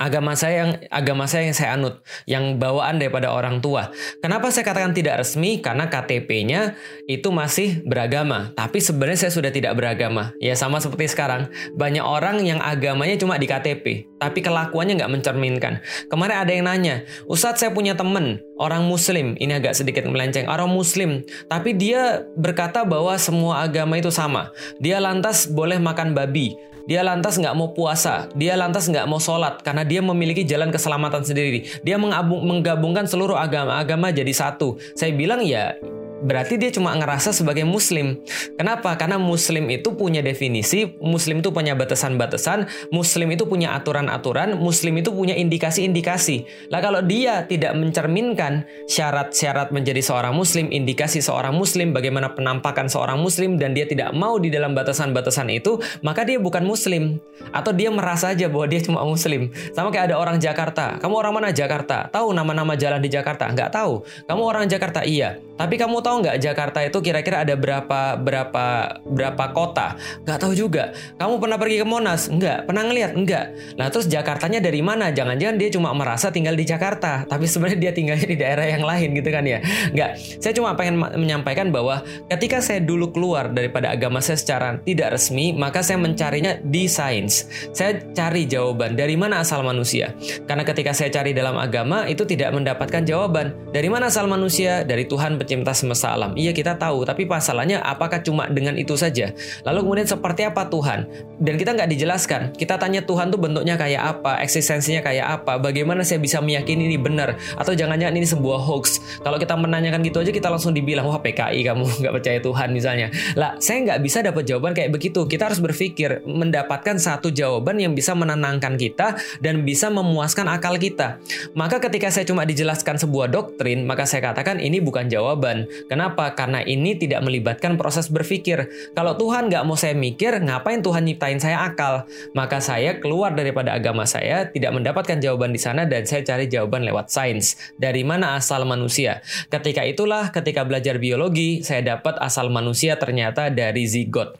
agama 0.00 0.32
saya 0.32 0.64
yang 0.64 0.70
agama 0.88 1.28
saya 1.28 1.44
yang 1.44 1.56
saya 1.56 1.76
anut, 1.76 2.00
yang 2.24 2.56
bawaan 2.56 2.96
daripada 2.96 3.28
orang 3.28 3.60
tua. 3.60 3.92
Kenapa 4.24 4.48
saya 4.48 4.64
katakan 4.64 4.96
tidak 4.96 5.20
resmi? 5.20 5.60
Karena 5.60 5.92
KTP-nya 5.92 6.80
itu 7.04 7.28
masih 7.28 7.84
beragama, 7.84 8.56
tapi 8.56 8.80
sebenarnya 8.80 9.28
saya 9.28 9.32
sudah 9.36 9.52
tidak 9.52 9.76
beragama. 9.76 10.32
Ya 10.40 10.56
sama 10.56 10.80
seperti 10.80 11.12
sekarang, 11.12 11.52
banyak 11.76 12.00
orang 12.00 12.40
yang 12.40 12.64
agamanya 12.64 13.20
cuma 13.20 13.36
di 13.36 13.44
KTP, 13.44 14.08
tapi 14.16 14.40
kelakuannya 14.40 14.96
nggak 14.96 15.12
mencerminkan. 15.12 15.84
Kemarin 16.08 16.36
ada 16.40 16.52
yang 16.56 16.64
nanya, 16.64 17.04
Ustadz 17.28 17.60
saya 17.60 17.70
punya 17.76 17.92
temen 17.92 18.40
orang 18.56 18.88
Muslim, 18.88 19.36
ini 19.36 19.52
agak 19.60 19.76
sedikit 19.76 20.08
melenceng, 20.08 20.48
orang 20.48 20.72
Muslim, 20.72 21.20
tapi 21.52 21.76
dia 21.76 22.24
berkata 22.40 22.88
bahwa 22.88 23.12
semua 23.20 23.68
agama 23.68 24.00
itu 24.00 24.08
sama. 24.08 24.48
Dia 24.80 24.96
lantas 24.96 25.44
boleh 25.44 25.76
makan 25.76 26.16
babi, 26.16 26.56
dia 26.88 27.04
lantas 27.04 27.36
nggak 27.36 27.54
mau 27.56 27.72
puasa, 27.76 28.30
dia 28.36 28.56
lantas 28.56 28.88
nggak 28.88 29.06
mau 29.08 29.20
sholat 29.20 29.60
karena 29.60 29.84
dia 29.84 30.00
memiliki 30.00 30.46
jalan 30.46 30.72
keselamatan 30.72 31.24
sendiri. 31.24 31.68
Dia 31.84 32.00
menggabungkan 32.00 33.04
seluruh 33.04 33.36
agama-agama 33.36 34.12
jadi 34.12 34.32
satu. 34.32 34.80
Saya 34.96 35.12
bilang 35.12 35.44
ya 35.44 35.76
berarti 36.20 36.60
dia 36.60 36.70
cuma 36.70 36.92
ngerasa 36.94 37.32
sebagai 37.32 37.64
muslim. 37.64 38.20
Kenapa? 38.56 38.94
Karena 38.96 39.16
muslim 39.16 39.68
itu 39.72 39.92
punya 39.96 40.20
definisi, 40.20 40.96
muslim 41.00 41.40
itu 41.40 41.50
punya 41.50 41.72
batasan-batasan, 41.76 42.68
muslim 42.92 43.32
itu 43.32 43.44
punya 43.48 43.76
aturan-aturan, 43.76 44.56
muslim 44.56 45.00
itu 45.00 45.10
punya 45.12 45.34
indikasi-indikasi. 45.36 46.68
Lah 46.68 46.80
kalau 46.84 47.00
dia 47.04 47.44
tidak 47.48 47.76
mencerminkan 47.76 48.68
syarat-syarat 48.88 49.72
menjadi 49.72 50.00
seorang 50.04 50.36
muslim, 50.36 50.68
indikasi 50.68 51.24
seorang 51.24 51.56
muslim, 51.56 51.92
bagaimana 51.96 52.32
penampakan 52.32 52.86
seorang 52.88 53.18
muslim 53.20 53.56
dan 53.56 53.72
dia 53.72 53.88
tidak 53.88 54.12
mau 54.12 54.36
di 54.36 54.52
dalam 54.52 54.76
batasan-batasan 54.76 55.48
itu, 55.52 55.80
maka 56.04 56.24
dia 56.24 56.36
bukan 56.36 56.64
muslim. 56.64 57.20
Atau 57.50 57.72
dia 57.72 57.88
merasa 57.88 58.30
aja 58.30 58.46
bahwa 58.46 58.66
dia 58.68 58.80
cuma 58.84 59.02
muslim. 59.02 59.50
Sama 59.72 59.88
kayak 59.88 60.12
ada 60.12 60.16
orang 60.20 60.36
Jakarta. 60.36 61.00
Kamu 61.00 61.14
orang 61.16 61.32
mana 61.40 61.48
Jakarta? 61.50 62.06
Tahu 62.12 62.36
nama-nama 62.36 62.76
jalan 62.76 63.00
di 63.00 63.08
Jakarta? 63.08 63.48
Nggak 63.48 63.70
tahu. 63.72 64.04
Kamu 64.28 64.42
orang 64.42 64.64
Jakarta? 64.68 65.02
Iya. 65.02 65.40
Tapi 65.60 65.76
kamu 65.76 66.00
tahu 66.00 66.09
tahu 66.10 66.26
nggak 66.26 66.42
Jakarta 66.42 66.82
itu 66.82 66.98
kira-kira 66.98 67.46
ada 67.46 67.54
berapa 67.54 68.18
berapa 68.18 68.64
berapa 69.06 69.44
kota? 69.54 69.94
Nggak 70.26 70.38
tahu 70.42 70.52
juga. 70.58 70.90
Kamu 71.14 71.38
pernah 71.38 71.54
pergi 71.54 71.78
ke 71.78 71.86
Monas? 71.86 72.26
Nggak. 72.26 72.66
Pernah 72.66 72.82
ngeliat? 72.90 73.10
Nggak. 73.14 73.44
Nah 73.78 73.86
terus 73.94 74.10
Jakartanya 74.10 74.58
dari 74.58 74.82
mana? 74.82 75.14
Jangan-jangan 75.14 75.54
dia 75.54 75.70
cuma 75.70 75.94
merasa 75.94 76.34
tinggal 76.34 76.58
di 76.58 76.66
Jakarta, 76.66 77.22
tapi 77.30 77.46
sebenarnya 77.46 77.78
dia 77.78 77.92
tinggalnya 77.94 78.26
di 78.26 78.34
daerah 78.34 78.66
yang 78.66 78.82
lain 78.82 79.14
gitu 79.14 79.30
kan 79.30 79.46
ya? 79.46 79.62
Nggak. 79.94 80.10
Saya 80.42 80.52
cuma 80.58 80.74
pengen 80.74 80.98
menyampaikan 80.98 81.70
bahwa 81.70 82.02
ketika 82.26 82.58
saya 82.58 82.82
dulu 82.82 83.14
keluar 83.14 83.54
daripada 83.54 83.94
agama 83.94 84.18
saya 84.18 84.34
secara 84.34 84.82
tidak 84.82 85.14
resmi, 85.14 85.54
maka 85.54 85.86
saya 85.86 86.02
mencarinya 86.02 86.58
di 86.58 86.90
sains. 86.90 87.46
Saya 87.70 88.02
cari 88.10 88.50
jawaban 88.50 88.98
dari 88.98 89.14
mana 89.14 89.46
asal 89.46 89.62
manusia. 89.62 90.10
Karena 90.50 90.66
ketika 90.66 90.90
saya 90.90 91.14
cari 91.14 91.30
dalam 91.30 91.54
agama 91.54 92.10
itu 92.10 92.26
tidak 92.26 92.50
mendapatkan 92.50 93.06
jawaban. 93.06 93.54
Dari 93.70 93.86
mana 93.86 94.10
asal 94.10 94.26
manusia? 94.26 94.82
Dari 94.82 95.06
Tuhan 95.06 95.38
pencipta 95.38 95.76
semesta 95.76 95.99
semesta 96.00 96.16
alam. 96.16 96.32
Iya 96.32 96.56
kita 96.56 96.80
tahu, 96.80 97.04
tapi 97.04 97.28
masalahnya 97.28 97.84
apakah 97.84 98.24
cuma 98.24 98.48
dengan 98.48 98.80
itu 98.80 98.96
saja? 98.96 99.36
Lalu 99.68 99.84
kemudian 99.84 100.08
seperti 100.08 100.48
apa 100.48 100.64
Tuhan? 100.72 101.04
Dan 101.36 101.60
kita 101.60 101.76
nggak 101.76 101.90
dijelaskan. 101.92 102.40
Kita 102.56 102.80
tanya 102.80 103.04
Tuhan 103.04 103.28
tuh 103.28 103.36
bentuknya 103.36 103.76
kayak 103.76 104.00
apa, 104.16 104.40
eksistensinya 104.40 105.04
kayak 105.04 105.44
apa, 105.44 105.60
bagaimana 105.60 106.00
saya 106.00 106.16
bisa 106.16 106.40
meyakini 106.40 106.88
ini 106.88 106.96
benar, 106.96 107.36
atau 107.60 107.76
jangan-jangan 107.76 108.16
ini 108.16 108.24
sebuah 108.24 108.64
hoax. 108.64 109.20
Kalau 109.20 109.36
kita 109.36 109.52
menanyakan 109.60 110.00
gitu 110.00 110.24
aja 110.24 110.32
kita 110.32 110.48
langsung 110.48 110.72
dibilang, 110.72 111.04
wah 111.04 111.20
PKI 111.20 111.60
kamu 111.68 111.84
nggak 112.00 112.12
percaya 112.16 112.38
Tuhan 112.40 112.68
misalnya. 112.72 113.12
Lah 113.36 113.60
saya 113.60 113.84
nggak 113.84 114.00
bisa 114.00 114.24
dapat 114.24 114.48
jawaban 114.48 114.72
kayak 114.72 114.88
begitu. 114.96 115.28
Kita 115.28 115.52
harus 115.52 115.60
berpikir 115.60 116.24
mendapatkan 116.24 116.96
satu 116.96 117.28
jawaban 117.28 117.76
yang 117.76 117.92
bisa 117.92 118.16
menenangkan 118.16 118.80
kita 118.80 119.20
dan 119.44 119.62
bisa 119.66 119.92
memuaskan 119.92 120.48
akal 120.48 120.78
kita. 120.80 121.20
Maka 121.52 121.82
ketika 121.82 122.08
saya 122.08 122.24
cuma 122.24 122.46
dijelaskan 122.46 122.96
sebuah 122.96 123.28
doktrin, 123.28 123.84
maka 123.84 124.06
saya 124.06 124.32
katakan 124.32 124.62
ini 124.62 124.78
bukan 124.78 125.10
jawaban. 125.10 125.66
Kenapa? 125.90 126.38
Karena 126.38 126.62
ini 126.62 126.94
tidak 126.94 127.26
melibatkan 127.26 127.74
proses 127.74 128.06
berpikir. 128.06 128.70
Kalau 128.94 129.18
Tuhan 129.18 129.50
nggak 129.50 129.66
mau 129.66 129.74
saya 129.74 129.98
mikir, 129.98 130.38
ngapain 130.38 130.86
Tuhan 130.86 131.02
nyiptain 131.02 131.42
saya 131.42 131.66
akal? 131.66 132.06
Maka 132.30 132.62
saya 132.62 133.02
keluar 133.02 133.34
daripada 133.34 133.74
agama 133.74 134.06
saya, 134.06 134.46
tidak 134.46 134.70
mendapatkan 134.70 135.18
jawaban 135.18 135.50
di 135.50 135.58
sana 135.58 135.90
dan 135.90 136.06
saya 136.06 136.22
cari 136.22 136.46
jawaban 136.46 136.86
lewat 136.86 137.10
sains. 137.10 137.58
Dari 137.74 138.06
mana 138.06 138.38
asal 138.38 138.62
manusia? 138.62 139.18
Ketika 139.50 139.82
itulah, 139.82 140.30
ketika 140.30 140.62
belajar 140.62 141.02
biologi, 141.02 141.66
saya 141.66 141.82
dapat 141.82 142.22
asal 142.22 142.54
manusia 142.54 142.94
ternyata 142.94 143.50
dari 143.50 143.82
zigot. 143.90 144.38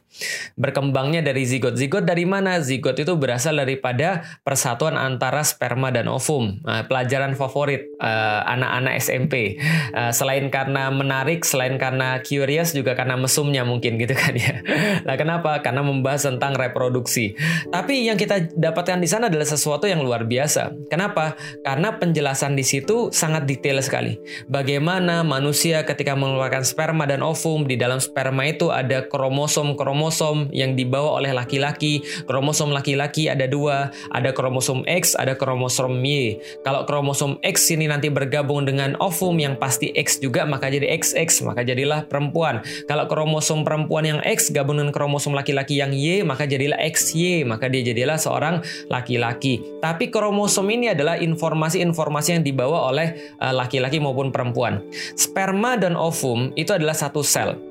Berkembangnya 0.58 1.24
dari 1.24 1.46
zigot. 1.46 1.78
Zigot 1.78 2.04
dari 2.04 2.26
mana? 2.26 2.58
Zigot 2.60 2.98
itu 2.98 3.14
berasal 3.16 3.56
daripada 3.56 4.26
persatuan 4.42 4.98
antara 4.98 5.46
sperma 5.46 5.88
dan 5.94 6.10
ovum. 6.10 6.60
Nah, 6.66 6.84
pelajaran 6.84 7.38
favorit 7.38 7.88
uh, 8.02 8.42
anak-anak 8.44 8.92
SMP. 8.98 9.56
Uh, 9.94 10.10
selain 10.10 10.50
karena 10.52 10.90
menarik, 10.90 11.46
selain 11.46 11.80
karena 11.80 12.20
curious, 12.20 12.74
juga 12.76 12.92
karena 12.98 13.16
mesumnya 13.16 13.62
mungkin 13.62 13.96
gitu 13.96 14.12
kan 14.12 14.34
ya. 14.36 14.60
Nah 15.06 15.16
kenapa? 15.16 15.60
Karena 15.64 15.80
membahas 15.84 16.28
tentang 16.28 16.56
reproduksi. 16.56 17.34
Tapi 17.70 18.06
yang 18.08 18.18
kita 18.20 18.52
dapatkan 18.52 19.00
di 19.00 19.08
sana 19.08 19.32
adalah 19.32 19.46
sesuatu 19.46 19.88
yang 19.88 20.02
luar 20.04 20.26
biasa. 20.26 20.74
Kenapa? 20.92 21.38
Karena 21.64 21.96
penjelasan 21.96 22.56
di 22.56 22.64
situ 22.66 23.08
sangat 23.14 23.46
detail 23.48 23.80
sekali. 23.80 24.18
Bagaimana 24.50 25.22
manusia 25.24 25.82
ketika 25.86 26.16
mengeluarkan 26.16 26.66
sperma 26.66 27.08
dan 27.08 27.24
ovum 27.24 27.64
di 27.64 27.76
dalam 27.80 28.02
sperma 28.02 28.46
itu 28.46 28.68
ada 28.72 29.06
kromosom 29.06 29.78
kromosom 30.00 30.48
yang 30.56 30.80
dibawa 30.80 31.20
oleh 31.20 31.36
laki-laki. 31.36 32.00
Kromosom 32.24 32.72
laki-laki 32.72 33.28
ada 33.28 33.44
dua, 33.44 33.92
ada 34.16 34.32
kromosom 34.32 34.80
X, 34.88 35.12
ada 35.12 35.36
kromosom 35.36 36.00
Y. 36.00 36.40
Kalau 36.64 36.88
kromosom 36.88 37.36
X 37.44 37.68
ini 37.68 37.84
nanti 37.84 38.08
bergabung 38.08 38.64
dengan 38.64 38.96
ovum 38.96 39.36
yang 39.36 39.60
pasti 39.60 39.92
X 39.92 40.16
juga, 40.24 40.48
maka 40.48 40.72
jadi 40.72 40.88
XX, 40.88 41.52
maka 41.52 41.68
jadilah 41.68 42.08
perempuan. 42.08 42.64
Kalau 42.88 43.04
kromosom 43.12 43.60
perempuan 43.60 44.08
yang 44.08 44.24
X 44.24 44.48
gabung 44.48 44.80
dengan 44.80 44.88
kromosom 44.88 45.36
laki-laki 45.36 45.76
yang 45.76 45.92
Y, 45.92 46.24
maka 46.24 46.48
jadilah 46.48 46.80
XY, 46.80 47.44
maka 47.44 47.68
dia 47.68 47.84
jadilah 47.84 48.16
seorang 48.16 48.64
laki-laki. 48.88 49.60
Tapi 49.84 50.08
kromosom 50.08 50.64
ini 50.72 50.96
adalah 50.96 51.20
informasi-informasi 51.20 52.40
yang 52.40 52.44
dibawa 52.48 52.88
oleh 52.88 53.36
eh, 53.36 53.52
laki-laki 53.52 54.00
maupun 54.00 54.32
perempuan. 54.32 54.80
Sperma 55.12 55.76
dan 55.76 55.92
ovum 55.92 56.56
itu 56.56 56.72
adalah 56.72 56.96
satu 56.96 57.20
sel 57.20 57.69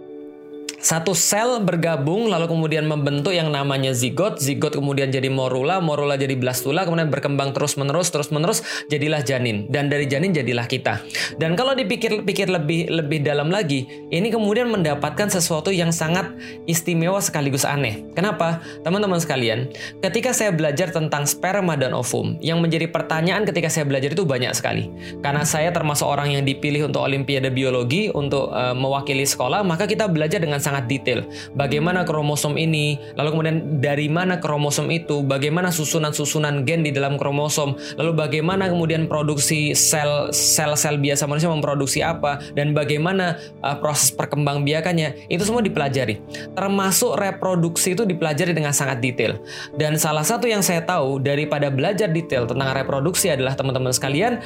satu 0.79 1.11
sel 1.11 1.59
bergabung 1.59 2.31
lalu 2.31 2.47
kemudian 2.47 2.87
membentuk 2.87 3.35
yang 3.35 3.51
namanya 3.51 3.91
zigot, 3.91 4.39
zigot 4.39 4.79
kemudian 4.79 5.11
jadi 5.11 5.27
morula, 5.27 5.83
morula 5.83 6.15
jadi 6.15 6.39
blastula, 6.39 6.87
kemudian 6.87 7.11
berkembang 7.11 7.51
terus-menerus, 7.51 8.07
terus-menerus 8.15 8.63
jadilah 8.87 9.19
janin 9.19 9.67
dan 9.67 9.91
dari 9.91 10.07
janin 10.07 10.31
jadilah 10.31 10.65
kita. 10.65 11.03
Dan 11.35 11.59
kalau 11.59 11.75
dipikir-pikir 11.75 12.47
lebih 12.47 12.87
lebih 12.87 13.19
dalam 13.19 13.51
lagi, 13.51 14.07
ini 14.07 14.31
kemudian 14.31 14.71
mendapatkan 14.71 15.27
sesuatu 15.27 15.67
yang 15.69 15.91
sangat 15.91 16.31
istimewa 16.63 17.19
sekaligus 17.19 17.67
aneh. 17.67 18.07
Kenapa? 18.15 18.63
Teman-teman 18.87 19.19
sekalian, 19.19 19.67
ketika 19.99 20.31
saya 20.31 20.55
belajar 20.55 20.95
tentang 20.95 21.27
sperma 21.27 21.75
dan 21.75 21.91
ovum, 21.91 22.39
yang 22.39 22.63
menjadi 22.63 22.87
pertanyaan 22.87 23.43
ketika 23.43 23.67
saya 23.67 23.83
belajar 23.83 24.15
itu 24.15 24.23
banyak 24.23 24.55
sekali. 24.55 24.87
Karena 25.19 25.43
saya 25.43 25.75
termasuk 25.75 26.07
orang 26.07 26.31
yang 26.39 26.47
dipilih 26.47 26.87
untuk 26.87 27.03
olimpiade 27.03 27.51
biologi 27.51 28.07
untuk 28.15 28.47
uh, 28.55 28.71
mewakili 28.71 29.27
sekolah, 29.27 29.59
maka 29.67 29.83
kita 29.83 30.07
belajar 30.07 30.39
dengan 30.39 30.63
sangat 30.69 30.85
detail. 30.85 31.25
Bagaimana 31.57 32.05
kromosom 32.05 32.53
ini, 32.55 33.01
lalu 33.17 33.29
kemudian 33.33 33.57
dari 33.81 34.05
mana 34.05 34.37
kromosom 34.37 34.93
itu, 34.93 35.25
bagaimana 35.25 35.73
susunan-susunan 35.73 36.61
gen 36.63 36.85
di 36.85 36.93
dalam 36.93 37.17
kromosom, 37.17 37.73
lalu 37.97 38.11
bagaimana 38.13 38.69
kemudian 38.69 39.09
produksi 39.09 39.73
sel 39.73 40.29
sel-sel 40.29 41.01
biasa 41.01 41.25
manusia 41.25 41.49
memproduksi 41.49 42.05
apa 42.05 42.37
dan 42.53 42.77
bagaimana 42.77 43.41
uh, 43.65 43.75
proses 43.81 44.13
perkembangbiakannya, 44.13 45.33
itu 45.33 45.41
semua 45.41 45.65
dipelajari. 45.65 46.21
Termasuk 46.53 47.17
reproduksi 47.17 47.97
itu 47.97 48.05
dipelajari 48.05 48.53
dengan 48.53 48.71
sangat 48.71 49.01
detail. 49.01 49.41
Dan 49.73 49.97
salah 49.97 50.23
satu 50.23 50.45
yang 50.45 50.61
saya 50.61 50.85
tahu 50.85 51.17
daripada 51.17 51.73
belajar 51.73 52.07
detail 52.11 52.45
tentang 52.45 52.69
reproduksi 52.77 53.33
adalah 53.33 53.57
teman-teman 53.57 53.91
sekalian 53.91 54.39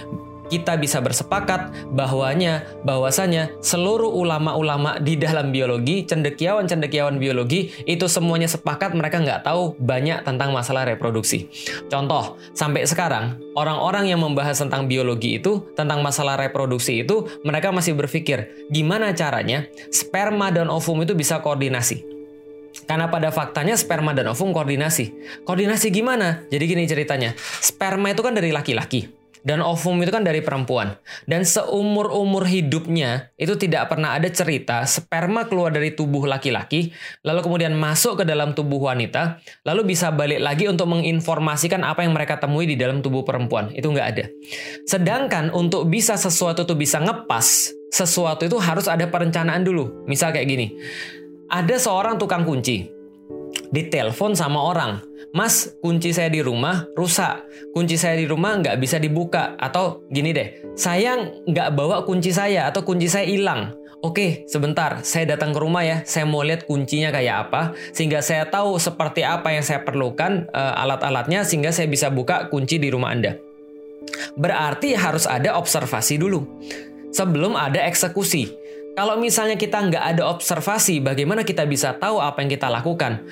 kita 0.52 0.76
bisa 0.76 1.00
bersepakat 1.00 1.72
bahwanya 1.94 2.68
bahwasanya 2.84 3.54
seluruh 3.64 4.12
ulama-ulama 4.12 5.00
di 5.00 5.16
dalam 5.16 5.54
biologi, 5.56 6.04
cendekiawan-cendekiawan 6.04 7.20
biologi 7.22 7.72
itu 7.88 8.06
semuanya 8.10 8.50
sepakat 8.50 8.96
mereka 8.98 9.24
nggak 9.24 9.48
tahu 9.48 9.78
banyak 9.80 10.24
tentang 10.28 10.52
masalah 10.52 10.84
reproduksi. 10.88 11.48
Contoh, 11.88 12.36
sampai 12.52 12.84
sekarang 12.84 13.40
orang-orang 13.56 14.12
yang 14.12 14.20
membahas 14.20 14.60
tentang 14.60 14.90
biologi 14.90 15.40
itu, 15.40 15.64
tentang 15.78 16.04
masalah 16.04 16.36
reproduksi 16.40 17.06
itu, 17.06 17.28
mereka 17.48 17.72
masih 17.72 17.96
berpikir 17.96 18.68
gimana 18.70 19.16
caranya 19.16 19.68
sperma 19.94 20.52
dan 20.52 20.68
ovum 20.68 21.04
itu 21.04 21.16
bisa 21.16 21.40
koordinasi. 21.40 22.14
Karena 22.90 23.06
pada 23.06 23.30
faktanya 23.30 23.78
sperma 23.78 24.18
dan 24.18 24.34
ovum 24.34 24.50
koordinasi. 24.50 25.14
Koordinasi 25.46 25.94
gimana? 25.94 26.42
Jadi 26.50 26.64
gini 26.66 26.84
ceritanya. 26.90 27.38
Sperma 27.38 28.10
itu 28.10 28.26
kan 28.26 28.34
dari 28.34 28.50
laki-laki 28.50 29.23
dan 29.44 29.60
ovum 29.60 30.00
itu 30.00 30.12
kan 30.12 30.24
dari 30.24 30.40
perempuan. 30.40 30.96
Dan 31.28 31.44
seumur-umur 31.44 32.48
hidupnya 32.48 33.32
itu 33.36 33.60
tidak 33.60 33.92
pernah 33.92 34.16
ada 34.16 34.32
cerita 34.32 34.88
sperma 34.88 35.46
keluar 35.52 35.76
dari 35.76 35.92
tubuh 35.92 36.24
laki-laki, 36.24 36.96
lalu 37.28 37.40
kemudian 37.44 37.76
masuk 37.76 38.24
ke 38.24 38.26
dalam 38.26 38.56
tubuh 38.56 38.80
wanita, 38.90 39.44
lalu 39.68 39.94
bisa 39.94 40.10
balik 40.16 40.40
lagi 40.40 40.66
untuk 40.72 40.88
menginformasikan 40.90 41.84
apa 41.84 42.08
yang 42.08 42.16
mereka 42.16 42.40
temui 42.40 42.66
di 42.66 42.80
dalam 42.80 43.04
tubuh 43.04 43.28
perempuan. 43.28 43.70
Itu 43.76 43.92
nggak 43.92 44.08
ada. 44.16 44.26
Sedangkan 44.88 45.52
untuk 45.52 45.92
bisa 45.92 46.16
sesuatu 46.16 46.64
itu 46.64 46.74
bisa 46.80 47.04
ngepas, 47.04 47.70
sesuatu 47.92 48.48
itu 48.48 48.58
harus 48.58 48.88
ada 48.88 49.06
perencanaan 49.06 49.62
dulu. 49.62 50.08
Misal 50.08 50.32
kayak 50.32 50.48
gini, 50.48 50.68
ada 51.52 51.76
seorang 51.76 52.16
tukang 52.16 52.48
kunci, 52.48 52.88
ditelepon 53.74 54.38
sama 54.38 54.62
orang, 54.62 55.02
Mas, 55.34 55.74
kunci 55.82 56.14
saya 56.14 56.30
di 56.30 56.46
rumah 56.46 56.86
rusak. 56.94 57.42
Kunci 57.74 57.98
saya 57.98 58.14
di 58.14 58.30
rumah 58.30 58.62
nggak 58.62 58.78
bisa 58.78 59.02
dibuka. 59.02 59.58
Atau 59.58 60.06
gini 60.14 60.30
deh, 60.30 60.78
saya 60.78 61.18
nggak 61.50 61.74
bawa 61.74 62.06
kunci 62.06 62.30
saya 62.30 62.70
atau 62.70 62.86
kunci 62.86 63.10
saya 63.10 63.26
hilang. 63.26 63.74
Oke, 64.06 64.46
sebentar. 64.46 65.02
Saya 65.02 65.34
datang 65.34 65.58
ke 65.58 65.60
rumah 65.64 65.82
ya. 65.82 66.06
Saya 66.06 66.30
mau 66.30 66.46
lihat 66.46 66.70
kuncinya 66.70 67.10
kayak 67.10 67.50
apa. 67.50 67.74
Sehingga 67.96 68.22
saya 68.22 68.46
tahu 68.46 68.78
seperti 68.78 69.26
apa 69.26 69.50
yang 69.58 69.66
saya 69.66 69.82
perlukan 69.82 70.46
uh, 70.54 70.78
alat-alatnya. 70.78 71.42
Sehingga 71.42 71.74
saya 71.74 71.90
bisa 71.90 72.14
buka 72.14 72.52
kunci 72.54 72.78
di 72.78 72.94
rumah 72.94 73.10
Anda. 73.10 73.40
Berarti 74.38 74.94
harus 74.94 75.26
ada 75.26 75.58
observasi 75.58 76.22
dulu. 76.22 76.46
Sebelum 77.10 77.58
ada 77.58 77.82
eksekusi. 77.90 78.54
Kalau 78.94 79.18
misalnya 79.18 79.58
kita 79.58 79.82
nggak 79.82 80.06
ada 80.14 80.30
observasi, 80.30 81.02
bagaimana 81.02 81.42
kita 81.42 81.66
bisa 81.66 81.98
tahu 81.98 82.22
apa 82.22 82.46
yang 82.46 82.52
kita 82.54 82.70
lakukan? 82.70 83.26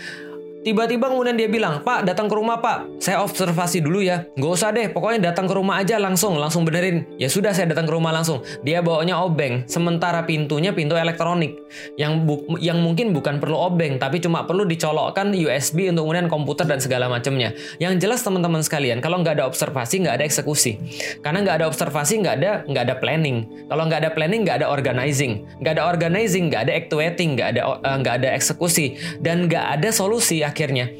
Tiba-tiba 0.61 1.09
kemudian 1.09 1.33
dia 1.33 1.49
bilang, 1.49 1.81
Pak 1.81 2.05
datang 2.05 2.29
ke 2.29 2.37
rumah 2.37 2.61
Pak, 2.61 3.01
saya 3.01 3.25
observasi 3.25 3.81
dulu 3.81 4.05
ya. 4.05 4.29
Gak 4.37 4.51
usah 4.53 4.69
deh, 4.69 4.93
pokoknya 4.93 5.33
datang 5.33 5.49
ke 5.49 5.57
rumah 5.57 5.81
aja 5.81 5.97
langsung, 5.97 6.37
langsung 6.37 6.69
benerin. 6.69 7.09
Ya 7.17 7.33
sudah 7.33 7.49
saya 7.49 7.65
datang 7.73 7.89
ke 7.89 7.93
rumah 7.97 8.13
langsung. 8.13 8.45
Dia 8.61 8.85
bawanya 8.85 9.17
obeng, 9.25 9.65
sementara 9.65 10.21
pintunya 10.21 10.69
pintu 10.69 10.93
elektronik. 10.93 11.57
Yang 11.97 12.13
bu 12.29 12.35
yang 12.61 12.77
mungkin 12.77 13.09
bukan 13.09 13.41
perlu 13.41 13.57
obeng, 13.57 13.97
tapi 13.97 14.21
cuma 14.21 14.45
perlu 14.45 14.69
dicolokkan 14.69 15.33
USB 15.33 15.89
untuk 15.89 16.05
kemudian 16.05 16.29
komputer 16.29 16.69
dan 16.69 16.77
segala 16.77 17.09
macamnya. 17.09 17.57
Yang 17.81 18.05
jelas 18.05 18.21
teman-teman 18.21 18.61
sekalian, 18.61 19.01
kalau 19.01 19.17
nggak 19.25 19.41
ada 19.41 19.49
observasi, 19.49 20.05
nggak 20.05 20.21
ada 20.21 20.25
eksekusi. 20.29 20.77
Karena 21.25 21.41
nggak 21.41 21.57
ada 21.57 21.65
observasi, 21.73 22.21
nggak 22.21 22.35
ada 22.37 22.51
nggak 22.69 22.83
ada 22.85 22.95
planning. 23.01 23.65
Kalau 23.65 23.89
nggak 23.89 23.99
ada 24.05 24.11
planning, 24.13 24.45
nggak 24.45 24.61
ada 24.61 24.67
organizing. 24.69 25.41
Nggak 25.57 25.73
ada 25.81 25.83
organizing, 25.89 26.53
nggak 26.53 26.61
ada 26.69 26.73
actuating, 26.77 27.29
nggak 27.33 27.49
ada 27.57 27.61
uh, 27.81 27.97
nggak 27.97 28.15
ada 28.21 28.29
eksekusi, 28.37 28.93
dan 29.25 29.49
nggak 29.49 29.81
ada 29.81 29.89
solusi 29.89 30.50
akhirnya. 30.51 30.91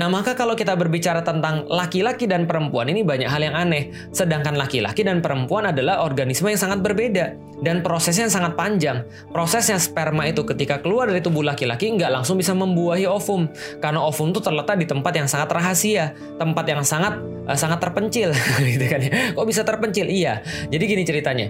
Nah, 0.00 0.08
maka 0.08 0.32
kalau 0.32 0.56
kita 0.56 0.74
berbicara 0.74 1.20
tentang 1.20 1.68
laki-laki 1.68 2.24
dan 2.24 2.48
perempuan 2.48 2.88
ini 2.88 3.04
banyak 3.04 3.28
hal 3.28 3.44
yang 3.44 3.54
aneh. 3.54 3.92
Sedangkan 4.10 4.56
laki-laki 4.56 5.04
dan 5.04 5.20
perempuan 5.20 5.68
adalah 5.70 6.02
organisme 6.02 6.48
yang 6.48 6.58
sangat 6.58 6.80
berbeda 6.80 7.53
dan 7.64 7.80
prosesnya 7.80 8.28
sangat 8.28 8.52
panjang. 8.54 9.08
Prosesnya 9.32 9.80
sperma 9.80 10.28
itu 10.28 10.44
ketika 10.44 10.84
keluar 10.84 11.08
dari 11.08 11.24
tubuh 11.24 11.40
laki-laki 11.40 11.88
nggak 11.96 12.12
langsung 12.12 12.36
bisa 12.36 12.52
membuahi 12.52 13.08
ovum 13.08 13.48
karena 13.80 14.04
ovum 14.04 14.30
itu 14.36 14.44
terletak 14.44 14.76
di 14.76 14.86
tempat 14.86 15.12
yang 15.16 15.24
sangat 15.24 15.48
rahasia, 15.48 16.12
tempat 16.36 16.64
yang 16.68 16.84
sangat 16.84 17.16
uh, 17.48 17.56
sangat 17.56 17.80
terpencil 17.80 18.32
gitu 18.74 18.84
kan 18.84 19.00
ya. 19.00 19.10
Kok 19.32 19.46
bisa 19.46 19.62
terpencil? 19.62 20.06
Iya. 20.08 20.42
Jadi 20.68 20.84
gini 20.84 21.02
ceritanya. 21.06 21.46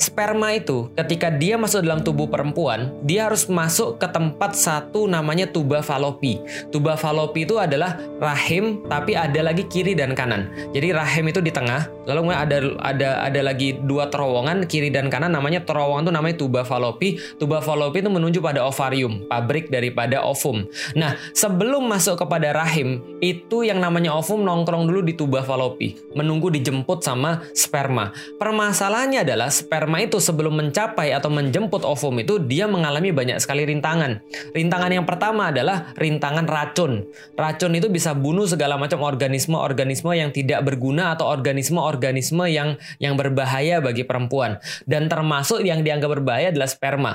Sperma 0.00 0.54
itu 0.56 0.88
ketika 0.96 1.28
dia 1.28 1.60
masuk 1.60 1.84
dalam 1.84 2.00
tubuh 2.00 2.28
perempuan, 2.28 2.92
dia 3.04 3.28
harus 3.28 3.48
masuk 3.48 4.00
ke 4.00 4.06
tempat 4.08 4.56
satu 4.56 5.04
namanya 5.08 5.48
tuba 5.48 5.84
falopi. 5.84 6.40
Tuba 6.72 6.96
falopi 6.96 7.44
itu 7.44 7.60
adalah 7.60 7.98
rahim 8.20 8.84
tapi 8.86 9.16
ada 9.16 9.40
lagi 9.44 9.66
kiri 9.66 9.96
dan 9.96 10.14
kanan. 10.16 10.48
Jadi 10.72 10.94
rahim 10.94 11.28
itu 11.28 11.40
di 11.42 11.52
tengah, 11.52 11.88
lalu 12.06 12.32
ada 12.32 12.58
ada 12.80 13.08
ada 13.26 13.40
lagi 13.40 13.76
dua 13.84 14.08
terowongan 14.08 14.64
kiri 14.68 14.92
dan 14.92 15.08
kanan 15.08 15.32
namanya 15.34 15.49
terowongan 15.58 16.06
itu 16.06 16.12
namanya 16.14 16.36
tuba 16.38 16.62
falopi. 16.62 17.18
Tuba 17.42 17.58
falopi 17.58 17.98
itu 17.98 18.10
menuju 18.14 18.38
pada 18.38 18.62
ovarium, 18.62 19.26
pabrik 19.26 19.74
daripada 19.74 20.22
ovum. 20.22 20.70
Nah, 20.94 21.18
sebelum 21.34 21.90
masuk 21.90 22.22
kepada 22.22 22.54
rahim, 22.54 23.02
itu 23.18 23.66
yang 23.66 23.82
namanya 23.82 24.14
ovum 24.14 24.46
nongkrong 24.46 24.86
dulu 24.86 25.02
di 25.02 25.18
tuba 25.18 25.42
falopi, 25.42 25.98
menunggu 26.12 26.52
dijemput 26.54 27.02
sama 27.02 27.42
sperma. 27.56 28.14
Permasalahannya 28.36 29.26
adalah 29.26 29.50
sperma 29.50 29.98
itu 30.04 30.20
sebelum 30.20 30.60
mencapai 30.60 31.10
atau 31.16 31.32
menjemput 31.32 31.82
ovum 31.82 32.20
itu 32.20 32.36
dia 32.38 32.68
mengalami 32.68 33.10
banyak 33.10 33.40
sekali 33.40 33.64
rintangan. 33.64 34.20
Rintangan 34.52 34.92
yang 34.92 35.08
pertama 35.08 35.48
adalah 35.48 35.96
rintangan 35.96 36.44
racun. 36.44 37.08
Racun 37.34 37.72
itu 37.72 37.88
bisa 37.88 38.12
bunuh 38.12 38.44
segala 38.44 38.76
macam 38.76 39.00
organisme-organisme 39.00 40.12
yang 40.12 40.28
tidak 40.28 40.60
berguna 40.68 41.16
atau 41.16 41.24
organisme-organisme 41.24 42.44
yang 42.52 42.76
yang 43.00 43.16
berbahaya 43.16 43.80
bagi 43.80 44.04
perempuan. 44.04 44.60
Dan 44.84 45.08
termasuk 45.08 45.39
yang 45.64 45.80
dianggap 45.82 46.20
berbahaya 46.20 46.52
adalah 46.52 46.68
sperma. 46.68 47.12